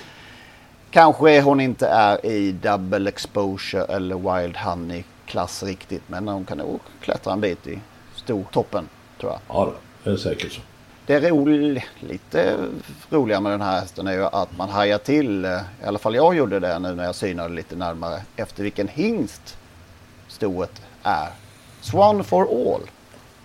[0.90, 6.02] Kanske hon inte är i double exposure eller wild honey klass riktigt.
[6.06, 7.78] Men de kan nog klättra en bit i
[8.14, 8.88] stortoppen
[9.20, 9.40] tror jag.
[9.48, 9.72] Ja,
[10.04, 10.60] det är säkert så.
[11.06, 12.56] Det rol, lite
[13.10, 15.50] roliga med den här hästen är ju att man hajar till, eh,
[15.82, 19.56] i alla fall jag gjorde det nu när jag synade lite närmare, efter vilken hingst
[20.28, 21.28] stoet är.
[21.80, 22.80] Swan for all.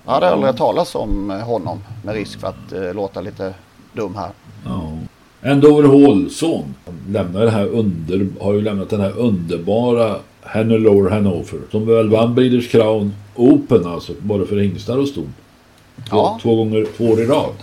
[0.05, 3.53] Jag hade aldrig talas om honom med risk för att uh, låta lite
[3.93, 4.29] dum här.
[4.65, 4.97] Ja.
[5.51, 6.75] Andover Hall-son
[7.09, 12.35] lämnar det här under, har ju lämnat den här underbara Hannelore Hanover som väl vann
[12.35, 15.33] Breeders Crown Open alltså, både för hingstar och ston.
[16.09, 16.39] Två, Ja.
[16.41, 17.53] två gånger, två år i rad.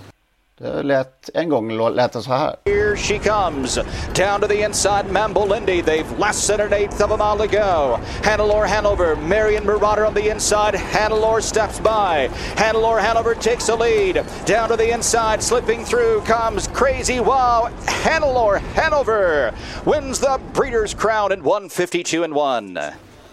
[0.61, 2.57] Det lät, en gång lät det så här.
[2.65, 3.79] Here she comes.
[4.15, 5.83] Down to the inside, Mambo Lindy.
[5.83, 7.99] They've less than an eighth of a mile to go.
[8.23, 10.75] Hannelore Hanover, Marion Marauder on the inside.
[10.75, 12.31] Hannelore steps by.
[12.57, 14.15] Hannelore Hanover takes the lead.
[14.47, 17.69] Down to the inside, slipping through comes Crazy Wow.
[17.87, 19.53] Hannelore Hanover
[19.85, 22.79] wins the Breeders' Crown in 152 and 1.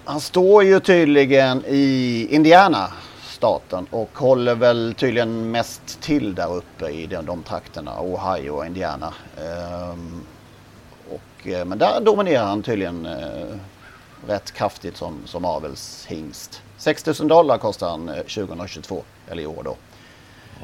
[0.06, 2.88] Han står ju tydligen i Indiana
[3.44, 8.66] staten och håller väl tydligen mest till där uppe i de, de trakterna, Ohio och
[8.66, 9.14] Indiana.
[9.38, 10.22] Ehm,
[11.10, 13.58] och, eh, men där dominerar han tydligen eh,
[14.28, 16.62] rätt kraftigt som, som avelshingst.
[16.78, 19.76] 6 000 dollar kostar han eh, 2022, eller i år då.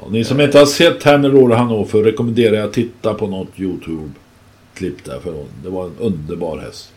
[0.00, 5.04] Ja, ni som inte har sett Hannelore Hannover rekommenderar jag att titta på något Youtube-klipp
[5.04, 5.44] där för.
[5.64, 6.92] Det var en underbar häst.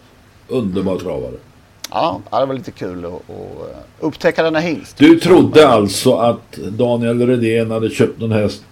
[0.48, 1.36] Underbar travare.
[1.94, 4.98] Ja, det var lite kul att, eh, upptäcka denna hingst.
[4.98, 8.64] Du trodde alltså att Daniel Redén hade köpt någon häst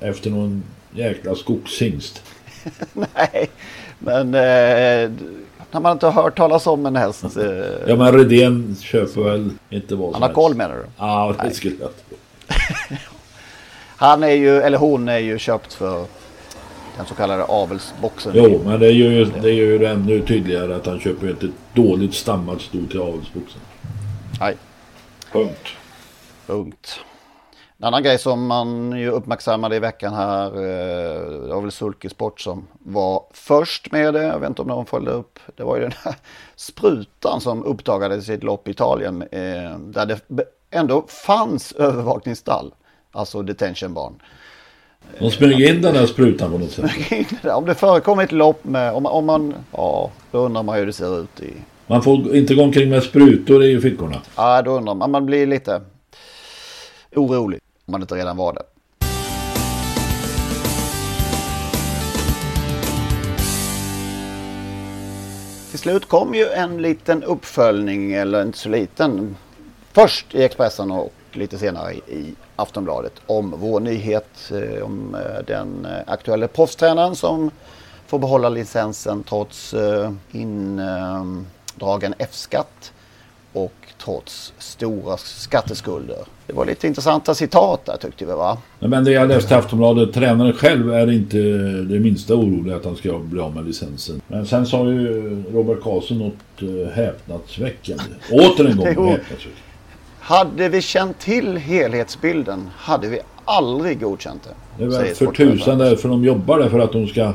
[0.00, 0.62] efter någon
[0.94, 2.22] jäkla skogshingst?
[2.92, 3.50] Nej,
[3.98, 5.10] men eh,
[5.70, 7.24] när man inte har hört talas om en häst.
[7.36, 7.44] Eh,
[7.88, 10.34] Ja men Redén köper väl inte vad som Han har helst.
[10.34, 10.84] koll menar du?
[10.98, 11.54] Ja, det Nej.
[11.54, 12.16] skulle jag tro.
[13.96, 16.04] Han är ju, eller hon är ju köpt för
[16.96, 18.32] den så kallade avelsboxen.
[18.34, 21.46] Jo, men det gör, ju, det gör ju det ännu tydligare att han köper inte
[21.46, 23.60] ett dåligt stammat sto till avelsboxen.
[24.40, 24.56] Nej.
[25.32, 25.68] Punkt.
[26.46, 27.00] Punkt.
[27.78, 32.40] En annan grej som man ju uppmärksammade i veckan här, eh, det var väl Sulkesport
[32.40, 34.22] som var först med det.
[34.22, 35.38] Jag vet inte om någon följde upp.
[35.56, 36.14] Det var ju den här
[36.56, 42.74] sprutan som uppdagades i ett lopp i Italien eh, där det ändå fanns övervakningsstall.
[43.12, 44.22] Alltså detention barn.
[45.18, 46.90] De smyger in den där sprutan på något sätt.
[47.44, 50.92] om det förekommer ett lopp med, om, om man, ja, då undrar man hur det
[50.92, 51.52] ser ut i,
[51.86, 54.22] Man får inte gå omkring med sprutor i fickorna.
[54.36, 55.80] ja då undrar man, man blir lite
[57.16, 58.62] orolig om man inte redan var det.
[65.70, 69.36] Till slut kom ju en liten uppföljning, eller inte så liten,
[69.92, 75.84] först i Expressen och lite senare i, Aftonbladet om vår nyhet eh, om eh, den
[75.84, 77.50] eh, aktuella proffstränaren som
[78.06, 79.74] får behålla licensen trots
[80.32, 82.92] indragen F-skatt
[83.52, 83.72] och
[84.04, 86.18] trots stora skatteskulder.
[86.46, 88.58] Det var lite intressanta citat där tyckte vi va?
[88.78, 91.38] Men det jag läste i Aftonbladet, tränaren själv är inte
[91.82, 94.20] det minsta orolig att han ska bli av med licensen.
[94.26, 98.04] Men sen sa ju Robert Karlsson något häpnadsväckande.
[98.32, 99.71] Åter en gång häpnadsväckande.
[100.22, 104.54] Hade vi känt till helhetsbilden hade vi aldrig godkänt det.
[104.78, 107.32] Det är väl för tusan därför de jobbar där för att de ska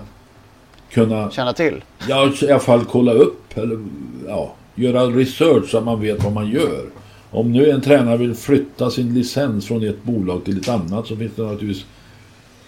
[0.90, 1.84] kunna Känna till.
[2.10, 3.86] Ja, i alla fall kolla upp eller
[4.28, 6.86] ja, göra research så att man vet vad man gör.
[7.32, 11.16] Om nu en tränare vill flytta sin licens från ett bolag till ett annat så
[11.16, 11.86] finns det naturligtvis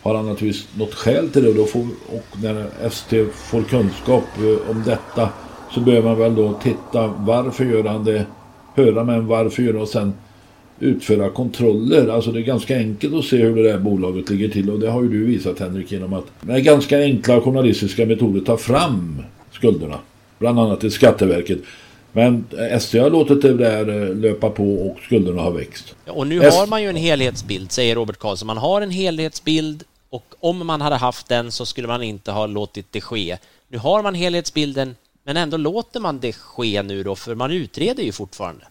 [0.01, 4.23] har han naturligtvis något skäl till det och, då får, och när ST får kunskap
[4.37, 5.29] eh, om detta
[5.71, 8.25] så behöver man väl då titta varför gör han det,
[8.79, 10.13] höra med en varför gör det och sen
[10.79, 12.07] utföra kontroller.
[12.07, 14.89] Alltså det är ganska enkelt att se hur det där bolaget ligger till och det
[14.89, 19.99] har ju du visat Henrik genom att med ganska enkla journalistiska metoder ta fram skulderna.
[20.39, 21.59] Bland annat till Skatteverket.
[22.11, 25.95] Men ST har låtit det där eh, löpa på och skulderna har växt.
[26.07, 28.47] Och nu har man ju en helhetsbild, säger Robert Karlsson.
[28.47, 32.47] Man har en helhetsbild och om man hade haft den så skulle man inte ha
[32.47, 33.37] låtit det ske.
[33.67, 34.95] Nu har man helhetsbilden,
[35.29, 38.61] men ändå låter man det ske nu då, för man utreder ju fortfarande.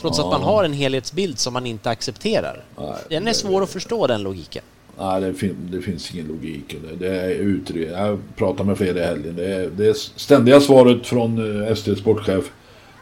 [0.00, 0.24] Trots Ja.
[0.24, 2.64] att man har en helhetsbild som man inte accepterar.
[3.08, 4.62] Den är svår att förstå, den logiken.
[4.98, 6.76] Nej, det, fin det finns ingen logik.
[6.88, 9.36] Det, det är utred Jag pratade med flera i helgen.
[9.36, 12.44] Det, är, det är ständiga svaret från eh, ST sportchef.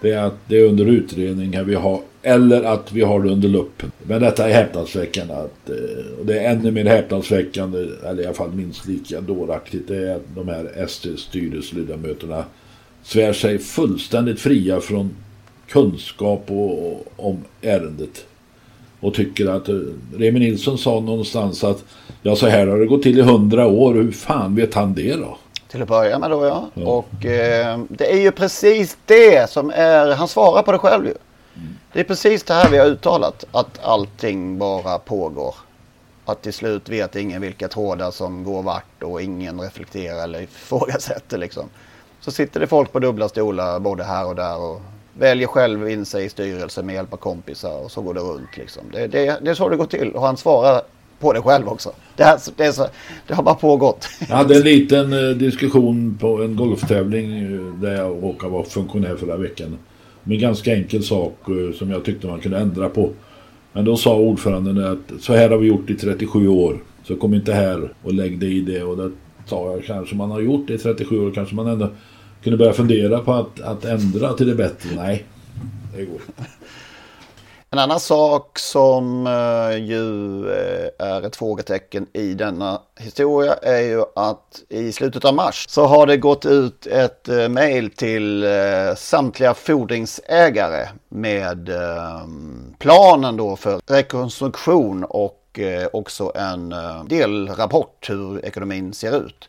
[0.02, 2.00] Det är att det är under utredning här vi har.
[2.22, 3.92] Eller att vi har det under luppen.
[4.02, 5.34] Men detta är häpnadsväckande.
[5.34, 7.78] Att, eh, och det är ännu mer häpnadsväckande.
[8.04, 9.88] Eller i alla fall minst lika dåraktigt.
[9.88, 12.44] Det är att de här ST-styrelseledamöterna
[13.06, 15.16] svär sig fullständigt fria från
[15.68, 18.24] kunskap och, och, om ärendet.
[19.00, 19.74] Och tycker att, eh,
[20.16, 21.84] Remi Nilsson sa någonstans att
[22.22, 25.16] ja så här har det gått till i hundra år, hur fan vet han det
[25.16, 25.38] då?
[25.68, 26.82] Till att börja med då ja.
[26.84, 31.14] Och eh, det är ju precis det som är, han svarar på det själv ju.
[31.92, 33.44] Det är precis det här vi har uttalat.
[33.52, 35.54] Att allting bara pågår.
[36.24, 41.38] Att till slut vet ingen vilka trådar som går vart och ingen reflekterar eller ifrågasätter
[41.38, 41.68] liksom.
[42.20, 44.80] Så sitter det folk på dubbla stolar både här och där och
[45.18, 48.56] väljer själv in sig i styrelsen med hjälp av kompisar och så går det runt
[48.56, 48.82] liksom.
[48.92, 50.82] Det, det, det är så det går till och han svarar
[51.18, 51.92] på det själv också.
[52.16, 52.86] Det, här, det, är så,
[53.26, 54.08] det har bara pågått.
[54.28, 59.16] Jag hade en liten eh, diskussion på en golftävling eh, där jag råkade vara funktionär
[59.16, 59.78] förra veckan.
[60.22, 63.10] Med en ganska enkel sak eh, som jag tyckte man kunde ändra på.
[63.72, 66.78] Men då sa ordföranden att så här har vi gjort i 37 år.
[67.04, 68.82] Så kom inte här och lägg dig i det.
[68.82, 69.10] Och det
[69.46, 71.32] sa jag kanske man har gjort det i 37 år.
[71.34, 71.90] Kanske man ändå
[72.42, 74.90] kunde börja fundera på att, att ändra till det bättre.
[74.96, 75.24] Nej,
[75.96, 76.50] det går inte.
[77.70, 84.04] En annan sak som eh, ju eh, är ett frågetecken i denna historia är ju
[84.14, 88.44] att i slutet av mars så har det gått ut ett eh, mejl till
[88.96, 91.70] samtliga fordringsägare med
[92.78, 99.48] planen då för rekonstruktion och Eh, också en eh, delrapport hur ekonomin ser ut.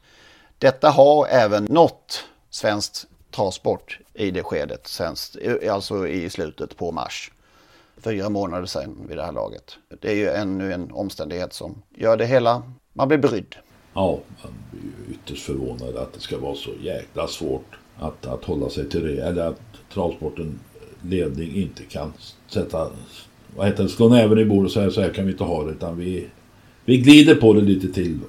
[0.58, 6.92] Detta har även nått svenskt travsport i det skedet, svenskt, eh, alltså i slutet på
[6.92, 7.32] mars
[8.04, 9.78] fyra månader sedan vid det här laget.
[10.02, 13.56] Det är ju ännu en omständighet som gör det hela, man blir brydd.
[13.94, 18.44] Ja, man blir ju ytterst förvånad att det ska vara så jäkla svårt att, att
[18.44, 19.24] hålla sig till det.
[19.24, 19.62] Eller att
[19.94, 20.60] travsporten
[21.02, 22.14] ledning inte kan
[22.48, 22.92] sätta,
[23.58, 25.64] vad heter det, slå näven i bordet och säga så här kan vi inte ha
[25.64, 25.72] det.
[25.72, 26.28] Utan vi,
[26.86, 28.20] vi glider på det lite till.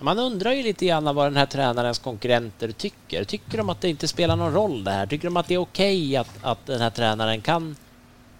[0.00, 3.24] Man undrar ju lite grann vad den här tränarens konkurrenter tycker.
[3.24, 5.06] Tycker de att det inte spelar någon roll det här?
[5.06, 7.76] Tycker de att det är okej okay att, att den här tränaren kan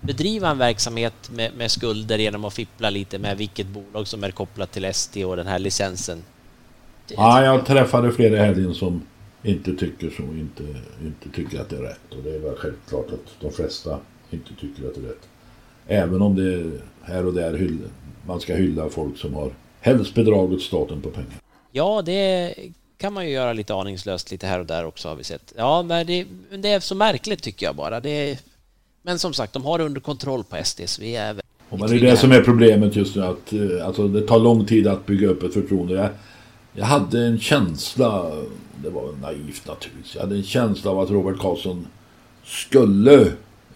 [0.01, 4.31] bedriva en verksamhet med, med, skulder genom att fippla lite med vilket bolag som är
[4.31, 6.25] kopplat till ST och den här licensen.
[7.09, 9.03] Ja, jag träffade flera i helgen som
[9.43, 10.63] inte tycker så, inte,
[11.03, 12.15] inte tycker att det är rätt.
[12.17, 13.99] Och det är väl självklart att de flesta
[14.31, 15.29] inte tycker att det är rätt.
[15.89, 17.79] Även om det här och där hyll,
[18.27, 21.35] man ska hylla folk som har helst bedragit staten på pengar.
[21.73, 22.55] Ja, det
[22.99, 25.53] kan man ju göra lite aningslöst lite här och där också har vi sett.
[25.57, 26.27] Ja, men det,
[26.59, 28.01] det är så märkligt tycker jag bara.
[28.01, 28.39] Det,
[29.03, 31.89] men som sagt, de har det under kontroll på SD, så vi är och men
[31.89, 34.87] det är det som är problemet just nu, att eh, alltså, det tar lång tid
[34.87, 35.95] att bygga upp ett förtroende.
[35.95, 36.09] Jag,
[36.73, 38.31] jag hade en känsla,
[38.83, 41.87] det var naivt naturligtvis, jag hade en känsla av att Robert Karlsson
[42.45, 43.33] skulle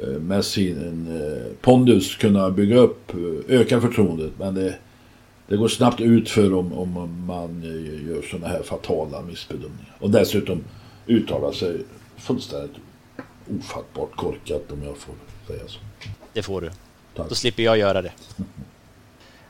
[0.07, 3.12] med sin eh, pondus kunna bygga upp,
[3.48, 4.32] öka förtroendet.
[4.38, 4.74] Men det,
[5.46, 7.62] det går snabbt ut för om, om man
[8.09, 9.96] gör sådana här fatala missbedömningar.
[9.98, 10.64] Och dessutom
[11.07, 11.80] uttala sig
[12.16, 12.76] fullständigt
[13.59, 15.14] ofattbart korkat om jag får
[15.46, 15.78] säga så.
[16.32, 16.70] Det får du.
[17.16, 17.28] Tack.
[17.28, 18.12] Då slipper jag göra det.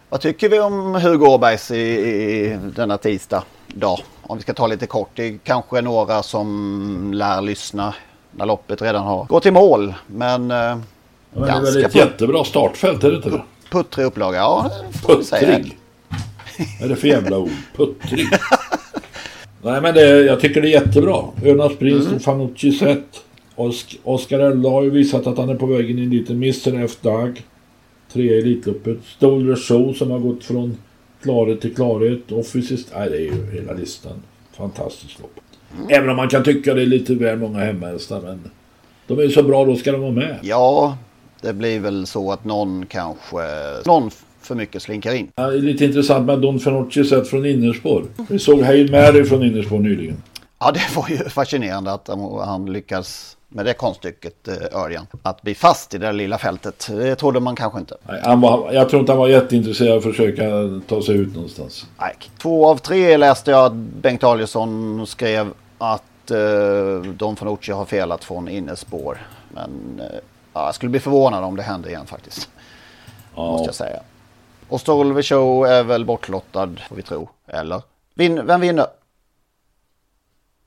[0.09, 3.99] Vad tycker vi om Hugo Åbergs i, i denna tisdag dag?
[4.23, 5.11] Om vi ska ta lite kort.
[5.15, 7.95] Det är kanske några som lär lyssna
[8.37, 9.95] när loppet redan har gått i mål.
[10.07, 10.79] Men, eh, ja,
[11.33, 13.43] men det är väl ett jättebra startfält, är det inte det?
[13.71, 14.71] Puttrig upplaga, ja.
[15.07, 15.79] Puttrig?
[16.81, 17.51] Vad är det för jävla ord?
[17.77, 18.27] Puttrig?
[19.63, 21.25] Nej men det, jag tycker det är jättebra.
[21.45, 22.17] Önas Prins mm.
[22.17, 23.25] och Fanucci sett.
[23.55, 26.37] Osk Oskar Elde har ju visat att han är på väg in i en liten
[26.37, 27.43] Mr F-dag.
[28.13, 28.99] Tre i Elitloppet.
[29.05, 30.77] Stolder Show som har gått från
[31.23, 32.33] klarhet till klarhet.
[32.33, 32.93] Officist.
[32.95, 34.23] Nej, det är ju hela listan.
[34.53, 35.41] Fantastiskt lopp.
[35.89, 38.21] Även om man kan tycka det är lite väl många hemhästar.
[38.21, 38.51] Men
[39.07, 40.39] de är ju så bra, då ska de vara med.
[40.43, 40.97] Ja,
[41.41, 43.39] det blir väl så att någon kanske...
[43.87, 44.11] Någon
[44.41, 45.29] för mycket slinkar in.
[45.35, 48.05] Ja, det är lite intressant med Don Fenocci sett från innerspår.
[48.29, 50.23] Vi såg Hail Mary från innerspår nyligen.
[50.59, 52.09] Ja, det var ju fascinerande att
[52.45, 55.07] han lyckas med det konststycket, eh, Örjan.
[55.23, 57.97] Att bli fast i det där lilla fältet, det trodde man kanske inte.
[58.09, 60.45] Nej, han var, jag tror inte han var jätteintresserad av att försöka
[60.89, 61.87] ta sig ut någonstans.
[62.01, 62.17] Nej.
[62.39, 65.53] Två av tre läste jag att Bengt Adielsson skrev
[65.83, 69.27] att eh, Don Fanucci har felat från innespår.
[69.55, 70.19] Men eh,
[70.53, 72.49] ja, jag skulle bli förvånad om det händer igen faktiskt.
[73.35, 73.47] Ja.
[73.47, 74.03] Måste jag säga.
[74.69, 77.29] Och Stolve Show är väl bortlottad, får vi tro.
[77.47, 77.83] Eller?
[78.15, 78.87] Vin, vem vinner?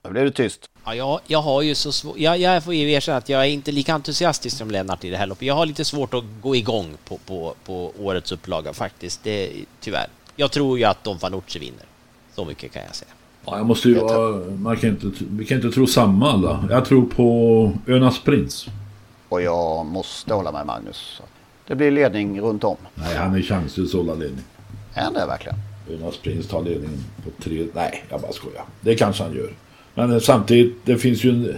[0.02, 0.70] Nu blev det tyst.
[0.84, 2.18] Ja, jag, jag har ju så svårt...
[2.18, 5.16] Jag, jag får ju erkänna att jag är inte lika entusiastisk som Lennart i det
[5.16, 5.46] här loppet.
[5.46, 9.24] Jag har lite svårt att gå igång på, på, på årets upplaga faktiskt.
[9.24, 10.06] Det, tyvärr.
[10.36, 11.84] Jag tror ju att Don Fanucci vinner.
[12.34, 13.10] Så mycket kan jag säga.
[13.46, 14.40] Ja, jag måste ju vara...
[14.58, 16.64] Man kan inte, vi kan inte tro samma alla.
[16.70, 18.66] Jag tror på Önas Prins.
[19.28, 21.22] Och jag måste hålla med Magnus.
[21.66, 22.76] Det blir ledning runt om.
[22.94, 24.44] Nej, han är chanslös att hålla ledning.
[24.94, 25.58] Är det verkligen?
[25.90, 27.66] Önas Prins tar ledningen på tre...
[27.74, 28.64] Nej, jag bara skojar.
[28.80, 29.50] Det kanske han gör.
[29.94, 31.56] Men samtidigt, det finns ju en...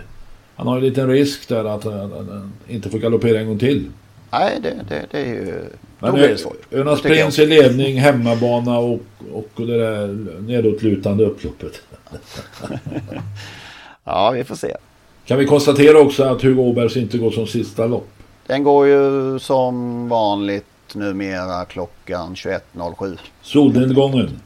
[0.57, 3.91] Han har en liten risk där att han inte får galoppera en gång till.
[4.31, 5.65] Nej, det, det, det är ju...
[5.99, 6.73] Men då blir det svårt.
[6.73, 9.01] Önas Prins i ledning, hemmabana och,
[9.33, 10.07] och det där
[10.41, 11.83] nedåtlutande upploppet.
[14.05, 14.77] ja, vi får se.
[15.25, 18.09] Kan vi konstatera också att Hugo Åbergs inte går som sista lopp?
[18.47, 23.19] Den går ju som vanligt numera klockan 21.07.
[23.43, 24.41] Solnedgången.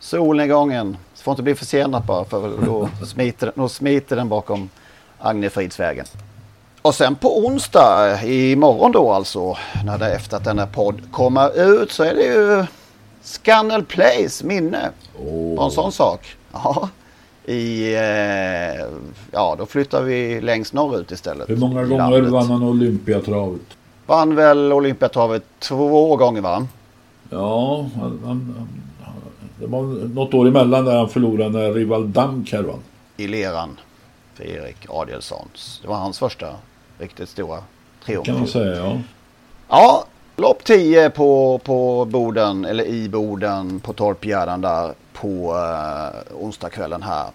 [0.00, 0.96] Solnedgången.
[1.14, 4.68] Får inte bli försenat bara för då smiter, då smiter den bakom
[5.18, 6.06] Agnefridsvägen.
[6.84, 11.92] Och sen på onsdag imorgon då alltså, när det efter att denna podd kommer ut
[11.92, 12.66] så är det ju
[13.22, 14.90] Scannel Plays minne.
[15.18, 15.64] Oh.
[15.64, 16.36] en sån sak.
[16.52, 16.88] Ja.
[17.44, 18.84] I, eh,
[19.30, 21.50] ja, då flyttar vi längst norrut istället.
[21.50, 23.76] Hur många gånger vann han Olympiatravet?
[24.06, 26.66] Vann väl Olympiatravet två gånger va?
[27.30, 28.68] Ja, han, han,
[29.60, 29.82] det var
[30.14, 32.82] något år emellan där han förlorade när Rival Dank här vann.
[33.16, 33.80] I leran
[34.34, 35.78] för Erik Adielssons.
[35.82, 36.46] Det var hans första
[37.04, 37.62] riktigt stora
[38.04, 38.26] triumf.
[38.26, 38.98] Kan man säga ja.
[39.68, 47.02] Ja, lopp 10 på, på Boden, eller i Boden på Torpgärdan där på uh, onsdagskvällen
[47.02, 47.26] här.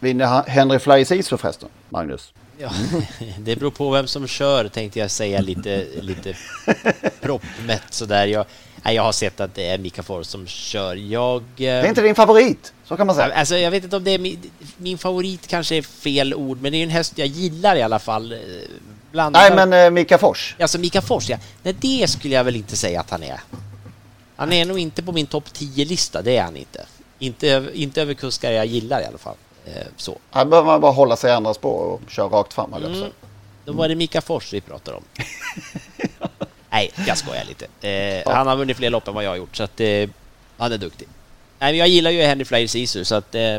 [0.00, 2.32] Vinner Henry Flyers Iso förresten, Magnus?
[2.58, 2.70] Ja,
[3.38, 6.34] det beror på vem som kör tänkte jag säga lite, lite
[7.20, 8.26] proppmätt sådär.
[8.26, 8.46] Jag,
[8.84, 10.96] nej, jag har sett att det är Mika Fors som kör.
[10.96, 11.42] Jag...
[11.56, 13.34] Det är inte din favorit, så kan man säga.
[13.34, 16.72] Alltså, jag vet inte om det är min, min favorit kanske är fel ord, men
[16.72, 18.34] det är en häst jag gillar i alla fall.
[19.08, 20.56] Eh, bland nej, men eh, Mika Fors.
[20.60, 21.38] Alltså Mika Fors, ja.
[21.62, 23.40] Nej, det skulle jag väl inte säga att han är.
[24.36, 26.86] Han är nog inte på min topp 10-lista, det är han inte.
[27.18, 29.36] Inte, inte över kuskar jag gillar i alla fall.
[29.64, 30.18] Eh, så.
[30.30, 32.74] Här behöver man bara hålla sig i andra spår och köra rakt fram.
[32.74, 33.10] Mm.
[33.64, 35.02] Då var det Mika Fors vi pratade om.
[36.70, 37.66] Nej, jag skojar lite.
[37.80, 38.32] Eh, ja.
[38.32, 40.08] Han har vunnit fler lopp än vad jag har gjort, så att, eh,
[40.58, 41.08] han är duktig.
[41.58, 43.58] Nej, men jag gillar ju Henry Flyer Sisu, så att eh,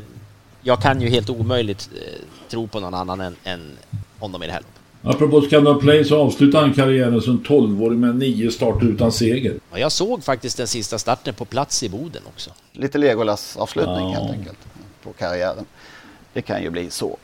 [0.62, 2.20] jag kan ju helt omöjligt eh,
[2.50, 3.78] tro på någon annan än, än
[4.20, 4.79] honom i det här loppet.
[5.02, 9.60] Apropå Scandal Play så avslutade han karriären som 12-åring med nio starter utan seger.
[9.72, 12.50] Ja, jag såg faktiskt den sista starten på plats i Boden också.
[12.72, 14.20] Lite Legolas-avslutning ja.
[14.20, 14.58] helt enkelt
[15.04, 15.66] på karriären.
[16.34, 17.18] Det kan ju bli så.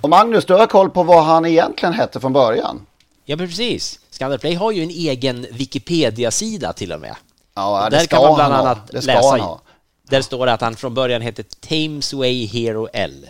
[0.00, 2.86] Och Magnus, du har koll på vad han egentligen hette från början?
[3.24, 4.00] Ja, precis.
[4.10, 7.16] Scandal Play har ju en egen Wikipedia-sida till och med.
[7.54, 9.30] Ja, och det där ska kan man bland annat det läsa.
[9.30, 9.60] Han ha.
[10.08, 13.26] Där står det att han från början hette Tamesway Hero L.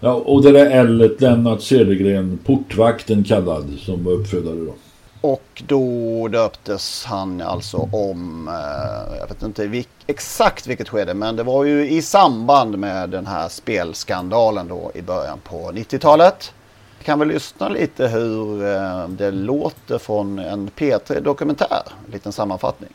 [0.00, 4.74] Ja, och det där L, Lennart Cedergren, portvakten kallad, som var uppfödare då.
[5.20, 11.36] Och då döptes han alltså om, eh, jag vet inte vilk, exakt vilket skede, men
[11.36, 16.52] det var ju i samband med den här spelskandalen då i början på 90-talet.
[16.98, 22.32] Vi kan väl lyssna lite hur eh, det låter från en P3 Dokumentär, en liten
[22.32, 22.90] sammanfattning.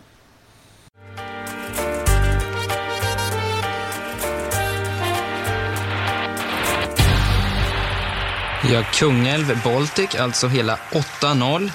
[8.72, 10.80] Ja, Kungälv Baltic, alltså hela
[11.22, 11.70] 8-0.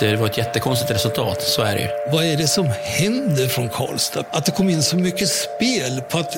[0.00, 1.88] Det var ett jättekonstigt resultat, så är det ju.
[2.12, 2.66] Vad är det som
[2.98, 4.24] händer från Karlstad?
[4.30, 6.36] Att det kom in så mycket spel på att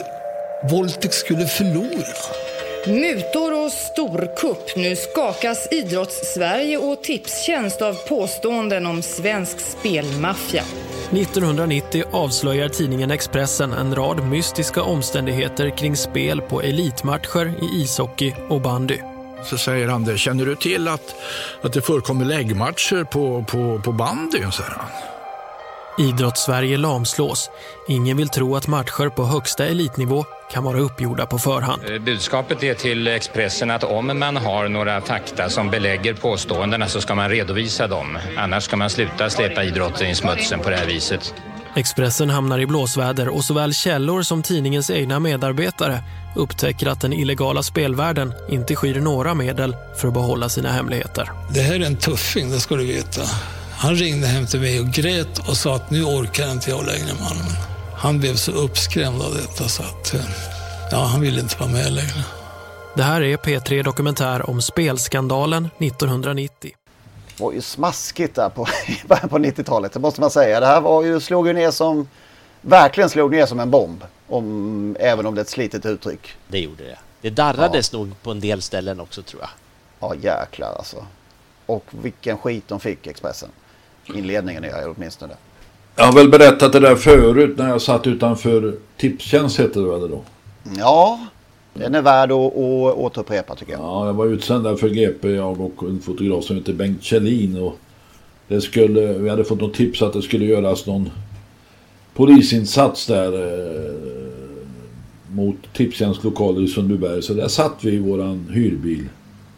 [0.70, 2.16] Baltic skulle förlora.
[2.86, 4.76] Mutor och storkupp.
[4.76, 10.62] Nu skakas idrotts-Sverige och Tipstjänst av påståenden om svensk spelmaffia.
[11.10, 18.60] 1990 avslöjar tidningen Expressen en rad mystiska omständigheter kring spel på elitmatcher i ishockey och
[18.60, 19.15] bandy.
[19.44, 21.14] Så säger han det, känner du till att,
[21.62, 24.52] att det förekommer läggmatcher på, på, på bandyn?
[24.52, 24.90] Säger han.
[25.98, 27.50] Idrottssverige lamslås.
[27.88, 31.82] Ingen vill tro att matcher på högsta elitnivå kan vara uppgjorda på förhand.
[31.90, 37.00] Eh, budskapet är till Expressen att om man har några fakta som belägger påståendena så
[37.00, 38.18] ska man redovisa dem.
[38.36, 41.34] Annars ska man sluta släpa idrotten i smutsen på det här viset.
[41.76, 46.02] Expressen hamnar i blåsväder och såväl källor som tidningens egna medarbetare
[46.36, 51.30] upptäcker att den illegala spelvärlden inte skyr några medel för att behålla sina hemligheter.
[51.54, 53.22] Det här är en tuffing, det ska du veta.
[53.78, 57.14] Han ringde hem till mig och grät och sa att nu orkar inte jag längre
[57.20, 57.52] mannen.
[57.96, 60.20] Han blev så uppskrämd av detta så att eh,
[60.90, 62.24] ja, han ville inte vara med längre.
[62.96, 66.72] Det här är P3 Dokumentär om spelskandalen 1990.
[67.36, 68.64] Det var ju smaskigt där på,
[69.28, 70.60] på 90-talet, det måste man säga.
[70.60, 72.08] Det här var ju, slog ju ner som,
[72.66, 74.04] verkligen slog ner som en bomb.
[74.28, 76.34] Om, även om det är ett slitet uttryck.
[76.48, 76.98] Det gjorde det.
[77.20, 77.98] Det darrades ja.
[77.98, 79.50] nog på en del ställen också tror jag.
[80.00, 80.96] Ja jäklar alltså.
[81.66, 83.48] Och vilken skit de fick Expressen.
[84.14, 85.34] Inledningen är jag åtminstone.
[85.96, 90.10] Jag har väl berättat det där förut när jag satt utanför Tipstjänst hette det väl
[90.10, 90.22] då?
[90.76, 91.26] Ja,
[91.74, 93.80] den är värd att, att återupprepa tycker jag.
[93.80, 97.62] Ja, jag var utsänd där för GP, jag och en fotograf som heter Bengt Kjellin.
[97.62, 97.78] Och
[98.48, 101.10] det skulle, vi hade fått något tips att det skulle göras någon
[102.16, 103.94] polisinsats där eh,
[105.30, 107.22] mot Tipstjänsts lokaler i Sundbyberg.
[107.22, 109.04] Så där satt vi i våran hyrbil.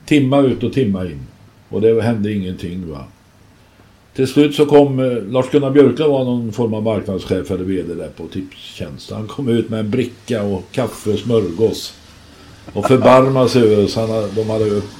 [0.06, 1.20] Timma ut och timma in.
[1.68, 3.04] Och det hände ingenting va.
[4.14, 8.08] Till slut så kom eh, Lars-Gunnar Björklund var någon form av marknadschef eller vd där
[8.08, 9.10] på Tipstjänst.
[9.10, 11.94] Han kom ut med en bricka och kaffe och smörgås.
[12.72, 13.96] Och förbarmade sig över oss.
[13.96, 14.90] Han, de hade upp,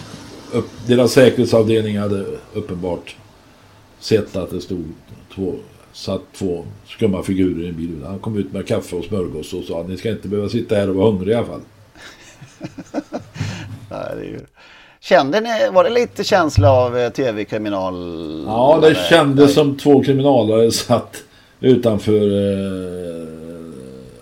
[0.52, 3.16] upp, deras säkerhetsavdelning hade uppenbart
[4.00, 4.84] sett att det stod
[5.34, 5.54] två,
[5.98, 8.04] satt två skumma figurer i en bil.
[8.06, 10.74] Han kom ut med kaffe och smörgås och sa att ni ska inte behöva sitta
[10.74, 11.60] här och vara hungriga i alla fall.
[13.90, 14.40] Nej, ju...
[15.00, 17.94] Kände ni, var det lite känsla av eh, tv-kriminal?
[18.46, 21.16] Ja, det kändes som två kriminalare satt
[21.60, 23.28] utanför eh,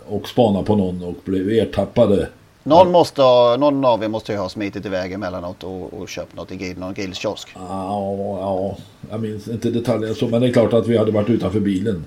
[0.07, 2.29] och spanade på någon och blev ertappade.
[2.67, 6.37] Någon, måste ha, någon av er måste ju ha smitit iväg emellanåt och, och köpt
[6.37, 7.49] något i grill, någon grillkiosk.
[7.55, 8.77] Ja, ja,
[9.11, 12.05] jag minns inte detaljer så, men det är klart att vi hade varit utanför bilen.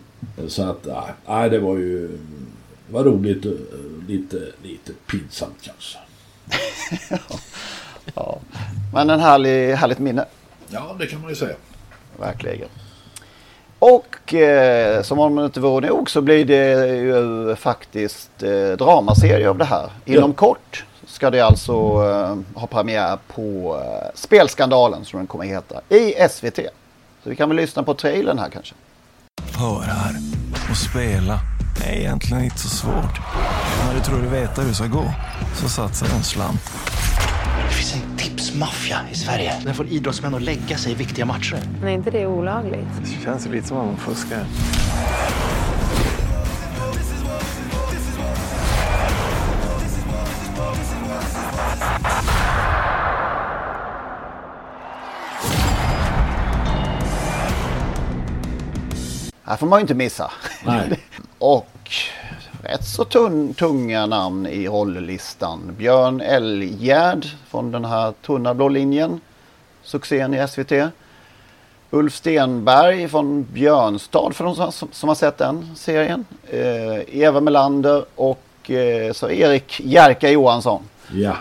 [0.48, 0.88] Så att,
[1.28, 2.10] nej, det var ju
[2.90, 3.54] var roligt och
[4.08, 5.98] lite, lite pinsamt kanske.
[8.16, 8.40] ja.
[8.94, 10.26] Men en härlig, härligt minne.
[10.68, 11.56] Ja, det kan man ju säga.
[12.20, 12.70] Verkligen.
[13.80, 19.50] Och eh, som om det inte vore nog så blir det ju faktiskt eh, dramaserie
[19.50, 19.90] av det här.
[20.06, 20.36] Inom ja.
[20.36, 25.82] kort ska det alltså eh, ha premiär på eh, Spelskandalen som den kommer att heta
[25.90, 26.60] i SVT.
[27.24, 28.76] Så vi kan väl lyssna på trailern här kanske.
[29.58, 30.16] Hör här
[30.72, 31.40] och spela
[31.86, 33.20] är egentligen inte så svårt.
[33.86, 35.06] När du tror du vet hur det ska gå
[35.56, 36.62] så satsar du en slant.
[37.70, 39.54] Det finns en tipsmaffia i Sverige.
[39.66, 41.58] Den får idrottsmän att lägga sig i viktiga matcher.
[41.80, 42.88] Men är inte det olagligt?
[43.02, 44.46] Det känns lite som att man fuskar.
[59.44, 60.32] Här får man ju inte missa.
[60.66, 61.00] Nej.
[61.40, 61.68] och
[62.64, 65.76] rätt så tunn, tunga namn i rolllistan.
[65.78, 69.22] Björn Elgärd från den här tunna blå linjen.
[69.84, 70.72] Succén i SVT.
[71.92, 76.26] Ulf Stenberg från Björnstad för de som, som har sett den serien.
[76.50, 80.84] Eh, Eva Melander och eh, så Erik Jerka Johansson.
[81.12, 81.38] Ja.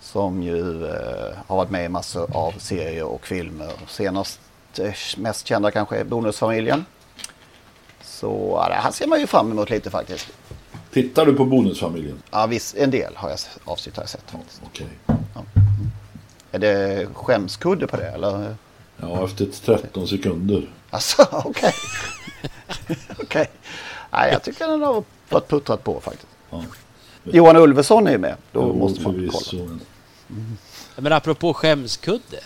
[0.00, 3.72] Som ju eh, har varit med i massor av serier och filmer.
[3.86, 4.40] Senast
[4.78, 6.84] eh, mest kända kanske är Bonusfamiljen.
[8.02, 10.28] Så ja, det här ser man ju fram emot lite faktiskt.
[10.92, 12.22] Tittar du på Bonusfamiljen?
[12.30, 14.30] Ja, viss, en del har jag, avsnitt har jag sett.
[14.30, 14.62] Faktiskt.
[14.66, 14.86] Okej.
[15.06, 15.14] Ja.
[15.34, 15.90] Mm.
[16.52, 18.54] Är det skämskudde på det eller?
[18.96, 20.68] Ja, efter 13 sekunder.
[20.90, 21.72] Alltså, okej.
[23.18, 23.50] okej.
[24.10, 26.28] Nej, jag tycker den har fått puttrat på faktiskt.
[26.50, 26.62] Ja.
[27.24, 28.36] Johan Ulveson är ju med.
[28.52, 29.78] Då Jo, måste man kolla.
[30.96, 32.40] Men apropå skämskudde.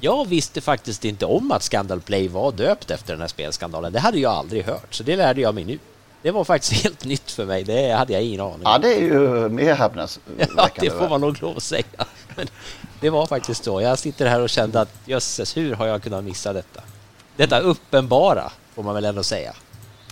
[0.00, 3.92] Jag visste faktiskt inte om att Scandal Play var döpt efter den här spelskandalen.
[3.92, 5.78] Det hade jag aldrig hört, så det lärde jag mig nu.
[6.22, 7.64] Det var faktiskt helt nytt för mig.
[7.64, 8.60] Det hade jag ingen aning om.
[8.64, 10.52] Ja, det är ju mer häpnadsväckande.
[10.56, 11.82] Ja, det får man nog lov att säga.
[12.36, 12.46] Men
[13.00, 13.80] det var faktiskt så.
[13.80, 16.80] Jag sitter här och kände att jösses, hur har jag kunnat missa detta?
[17.36, 19.52] Detta uppenbara, får man väl ändå säga.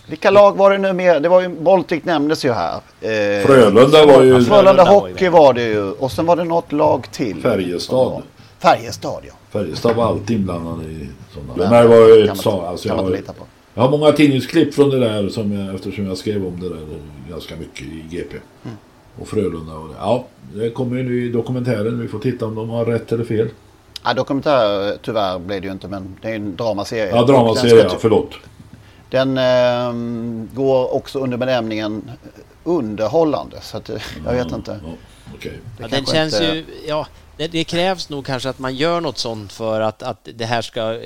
[0.07, 1.19] Vilka lag var det nu mer?
[1.19, 2.73] Det var ju, Baltic nämndes ju här.
[3.01, 5.91] Eh, Frölunda var ju- Frölunda Hockey var det ju.
[5.91, 7.41] Och sen var det något lag till.
[7.41, 8.21] Färjestad.
[8.59, 9.33] Färjestad, ja.
[9.51, 11.53] Färjestad var alltid inblandad i sådana.
[11.69, 13.45] Men Det var ju ett sa, alltså kan jag, man har, inte lita på.
[13.79, 16.79] Jag har många tidningsklipp från det där som jag, eftersom jag skrev om det där
[17.29, 18.37] ganska mycket i GP.
[18.65, 18.77] Mm.
[19.19, 19.95] Och Frölunda och det.
[19.99, 21.99] Ja, det kommer ju nu i dokumentären.
[21.99, 23.49] Vi får titta om de har rätt eller fel.
[24.03, 27.09] Ja, dokumentär tyvärr blev det ju inte, men det är en dramaserie.
[27.09, 28.33] Ja, dramaserie, ja, förlåt.
[29.09, 32.11] Den ehm, går också under benämningen
[32.63, 33.57] underhållande.
[33.61, 34.79] Så att, eh, jag vet inte.
[35.35, 35.59] Okej.
[35.79, 37.07] Ja, den känns inte- ju, ja,
[37.37, 40.61] det, det krävs nog kanske att man gör något sånt för att, att det här
[40.61, 40.99] ska eh,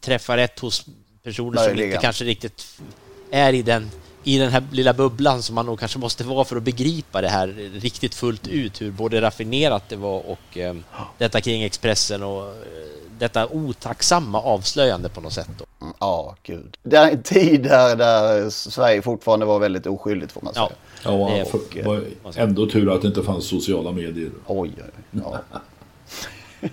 [0.00, 0.86] träffa rätt hos
[1.22, 1.90] personer som Möjligen.
[1.90, 2.66] inte kanske riktigt
[3.30, 3.90] är i den,
[4.24, 7.28] i den här lilla bubblan som man nog kanske måste vara för att begripa det
[7.28, 10.74] här riktigt fullt ut, hur både raffinerat det var och eh,
[11.18, 12.52] detta kring Expressen och eh,
[13.18, 15.48] detta otacksamma avslöjande på något sätt.
[15.58, 15.64] Då.
[15.80, 16.76] Mm, Ja, gud.
[16.82, 20.68] Det är en tid där, där Sverige fortfarande var väldigt oskyldigt får man säga.
[21.04, 22.04] Ja, och Det- för, det var
[22.36, 24.30] ändå tur att det inte fanns sociala medier.
[24.46, 24.72] Oj,
[25.10, 25.40] ja.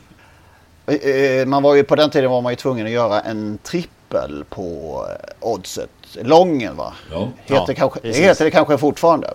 [0.85, 3.57] Eh, Man var ju på den tiden var man ju tvungen att göra en
[4.09, 5.89] trippel på eh, oddset.
[6.15, 6.93] Lången va?
[7.11, 7.29] Ja.
[7.45, 8.23] Heter, Ja, kanske, precis.
[8.23, 9.33] heter det kanske fortfarande.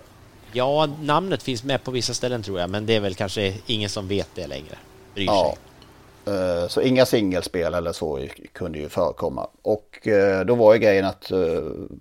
[0.52, 3.88] Ja, namnet finns med på vissa ställen tror jag, men det är väl kanske ingen
[3.88, 4.78] som vet det längre.
[5.14, 5.34] Bryr sig.
[5.34, 5.54] Ja.
[6.32, 9.46] Eh, Så inga singelspel eller så kunde ju förekomma.
[9.62, 11.30] Och eh, då var ju grejen att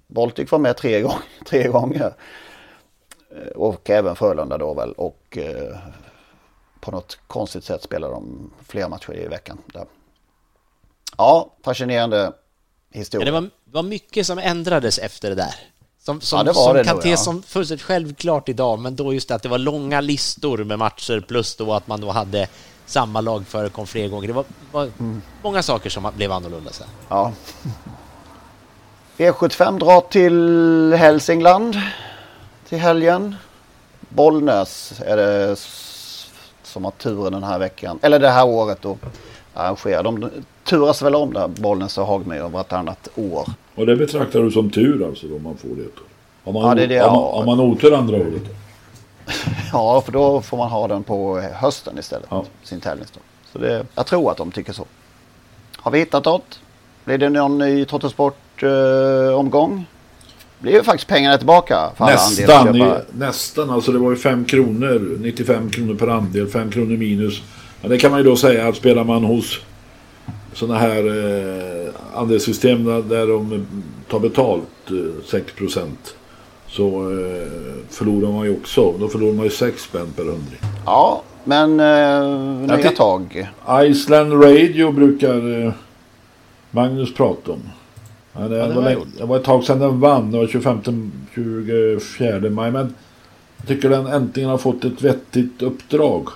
[0.08, 1.20] Baltic var med tre, gång,
[1.50, 2.14] tre gånger.
[3.56, 4.92] Och även Frölunda då väl.
[4.92, 5.38] Och
[6.80, 9.58] på något konstigt sätt spelade de flera matcher i veckan.
[9.74, 9.86] Där.
[11.18, 12.32] Ja, fascinerande
[12.92, 13.26] Ja, historia.
[13.26, 15.56] det var, var mycket som ändrades efter det där.
[16.04, 17.18] Som, som, Ja, som kan te ja.
[17.18, 21.20] som fullständigt självklart idag, men då just det att det var långa listor med matcher
[21.28, 22.48] plus då att man då hade
[22.86, 24.28] samma lag förekom flera gånger.
[24.28, 25.22] Det var, var Mm.
[25.44, 26.88] många saker som blev annorlunda sen.
[27.10, 27.32] Ja.
[29.18, 31.82] V75 drar till Hälsingland
[32.70, 33.36] till helgen.
[34.10, 35.56] Bollnäs är det
[36.64, 38.00] som har turen den här veckan.
[38.02, 38.98] Eller det här året då
[39.54, 40.04] arrangerar.
[40.04, 40.30] De
[40.72, 43.48] turas väl om där, Bollnäs och Hagmyr vartannat år.
[43.76, 45.88] Och det betraktar du som tur alltså då man får det?
[46.44, 47.32] Har man, Ja, det är det, man, ja.
[47.36, 48.44] har man otur andra året?
[49.74, 52.30] Ja, för då får man ha den på hösten istället.
[52.64, 53.22] Sin tävlingsdag.
[53.52, 54.86] Så det, jag tror att de tycker så.
[55.78, 56.60] Har vi hittat något?
[57.06, 59.86] Blir det någon ny Trottosport-omgång?
[60.60, 63.02] blir ju faktiskt pengarna tillbaka för alla Nästan, i, andelsköpare.
[63.12, 63.70] nästan.
[63.70, 67.42] Alltså det var ju 5 kronor, 95 kronor per andel, 5 kronor minus.
[67.82, 69.60] Ja, det kan man ju då säga att spelar man hos
[70.54, 73.66] sådana här eh, andelssystem där, där de
[74.10, 76.16] tar betalt eh, 6 procent.
[76.68, 77.48] Så eh,
[77.90, 78.92] förlorar man ju också.
[79.00, 80.60] Då förlorar man ju 6 spänn per hundring.
[80.86, 83.50] Ja, men eh, nya till- tag.
[83.84, 85.74] Iceland Radio brukar eh,
[86.72, 87.60] Magnus prata om.
[88.34, 90.32] Ja, det, det var länge, det var ett tag sedan den vann.
[90.32, 92.72] Det var 25, 24 maj.
[92.72, 92.96] Men
[93.58, 96.28] jag tycker den äntligen har fått ett vettigt uppdrag.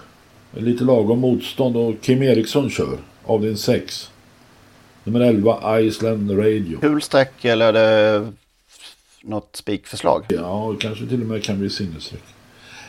[0.51, 2.97] Lite lagom motstånd och Kim Eriksson kör.
[3.26, 4.12] Avdelning 6.
[5.04, 6.80] Nummer 11 Iceland Radio.
[6.82, 8.32] Kul streck eller är det
[9.22, 10.26] något spikförslag?
[10.28, 12.24] Ja, kanske till och med kan bli sinnesstreck.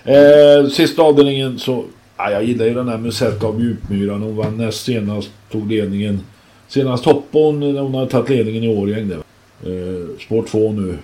[0.05, 1.85] Eh, sista avdelningen så...
[2.17, 4.23] Ja, jag gillar ju den här Musetta av Djupmyran.
[4.23, 6.21] Hon vann näst senast, tog ledningen.
[6.69, 9.11] Senast hoppade hon när hon hade tagit ledningen i Årjäng.
[9.11, 9.21] Eh,
[10.21, 10.99] spår 2 nu.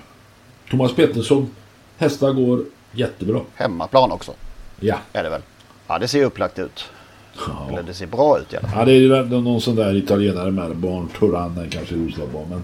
[0.70, 1.50] Thomas Pettersson.
[1.98, 3.40] Hästar går jättebra.
[3.54, 4.32] Hemmaplan också.
[4.80, 4.96] Ja.
[5.12, 5.42] Är det väl?
[5.86, 6.84] Ja, det ser upplagt ut.
[7.68, 8.78] Eller det ser bra ut i alla fall.
[8.78, 10.76] Ja, det är ju någon sån där italienare med.
[10.76, 12.62] Barn Turan kanske i Roslagsbanan.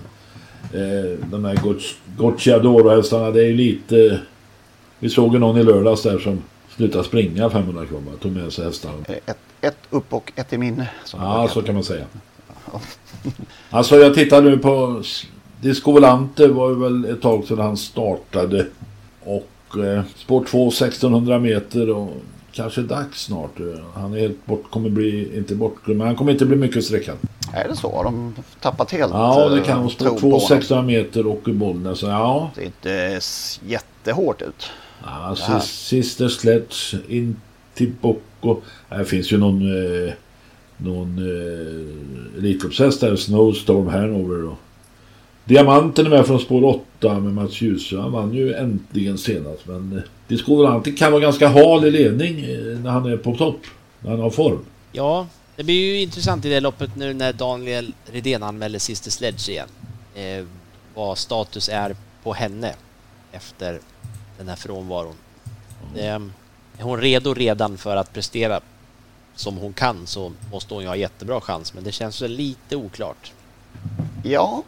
[0.72, 4.20] Men eh, de här Goc- Gocciadoro-hästarna, det är ju lite...
[4.98, 6.42] Vi såg ju någon i lördags där som
[6.76, 8.04] slutade springa 500 km.
[8.22, 8.94] Tog med sig hästarna.
[9.26, 10.88] Ett, ett upp och ett i minne.
[11.12, 12.04] Ja, så kan man säga.
[13.70, 15.02] Alltså jag tittar nu på
[15.60, 18.66] Disco Volante var ju väl ett tag sedan han startade.
[19.24, 22.12] Och eh, Sport 2 1600 meter och
[22.52, 23.50] kanske dags snart.
[23.94, 27.16] Han är helt bort, kommer bli, inte bortglömd, men han kommer inte bli mycket sträckad.
[27.52, 27.96] Är det så?
[27.96, 30.36] Har de tappat helt Ja, det eh, kan vara tro Sport på 2 honom?
[30.58, 31.98] 1600 meter och i Bollnäs.
[31.98, 32.50] Så ja.
[32.54, 33.20] Det är inte
[33.66, 34.70] jättehårt ut.
[35.04, 37.36] Ja, sis- Sister Sledge, in
[37.74, 38.56] till Bocco.
[38.88, 39.62] Här finns ju någon,
[40.06, 40.12] eh,
[40.76, 44.44] någon eh, Elitloppshäst där, Snowstorm Hanover.
[44.44, 44.58] Och
[45.48, 48.00] Diamanten är med från spår 8 med Mats Djuse.
[48.00, 49.66] Han vann ju äntligen senast.
[49.66, 53.36] Men eh, Disco Volante kan vara ganska hal i ledning eh, när han är på
[53.36, 53.60] topp.
[54.00, 54.64] När han har form.
[54.92, 55.26] Ja,
[55.56, 59.68] det blir ju intressant i det loppet nu när Daniel Redén anmäler Sister Sledge igen.
[60.14, 60.44] Eh,
[60.94, 62.74] vad status är på henne
[63.32, 63.80] efter
[64.38, 65.14] den här frånvaron.
[65.96, 66.14] Eh,
[66.78, 68.60] är hon redo redan för att prestera
[69.34, 72.76] som hon kan så måste hon ju ha jättebra chans, men det känns väl lite
[72.76, 73.32] oklart.
[74.24, 74.62] Ja.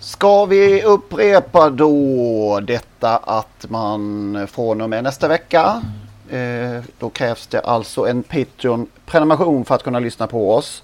[0.00, 5.82] Ska vi upprepa då detta att man från och med nästa vecka
[6.30, 10.82] eh, då krävs det alltså en Patreon-prenumeration för att kunna lyssna på oss.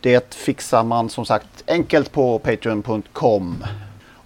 [0.00, 3.64] Det fixar man som sagt enkelt på patreon.com.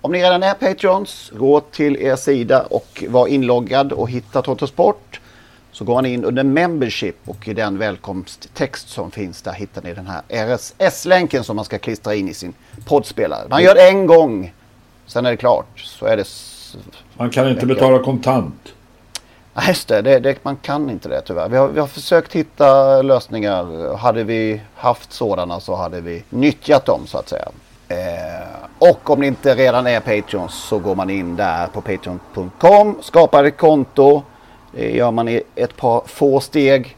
[0.01, 5.21] Om ni redan är Patreons, gå till er sida och var inloggad och hitta Totosport.
[5.73, 9.95] Så går man in under Membership och i den välkomsttext som finns där hittar ni
[9.95, 12.55] den här RSS-länken som man ska klistra in i sin
[12.85, 13.49] poddspelare.
[13.51, 14.53] Man gör det en gång,
[15.07, 15.81] sen är det klart.
[15.81, 16.29] Så är det...
[17.17, 18.73] Man kan inte betala kontant.
[19.55, 20.45] Nej, just det, det, det.
[20.45, 21.49] Man kan inte det tyvärr.
[21.49, 23.97] Vi har, vi har försökt hitta lösningar.
[23.97, 27.49] Hade vi haft sådana så hade vi nyttjat dem så att säga.
[27.89, 28.47] Eh,
[28.79, 33.45] och om ni inte redan är Patreons så går man in där på patreon.com, skapar
[33.45, 34.23] ett konto.
[34.75, 36.97] Det gör man i ett par få steg.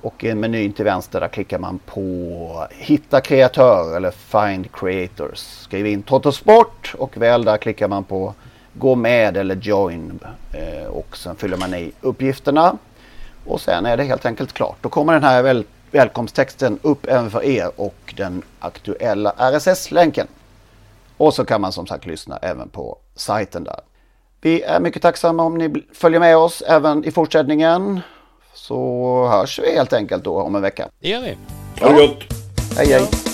[0.00, 5.38] Och i menyn till vänster där klickar man på Hitta kreatör eller Find creators.
[5.38, 8.34] Skriv in Totosport och väl där klickar man på
[8.72, 10.20] Gå med eller Join.
[10.52, 12.78] Eh, och sen fyller man i uppgifterna.
[13.46, 14.76] Och sen är det helt enkelt klart.
[14.80, 20.26] Då kommer den här väl, välkomsttexten upp även för er och den aktuella RSS-länken.
[21.16, 23.80] Och så kan man som sagt lyssna även på sajten där.
[24.44, 28.00] Vi är mycket tacksamma om ni följer med oss även i fortsättningen.
[28.54, 30.88] Så hörs vi helt enkelt då om en vecka.
[31.00, 31.36] Det gör vi.
[31.80, 32.22] Ha det gott!
[32.76, 33.33] Hej hej!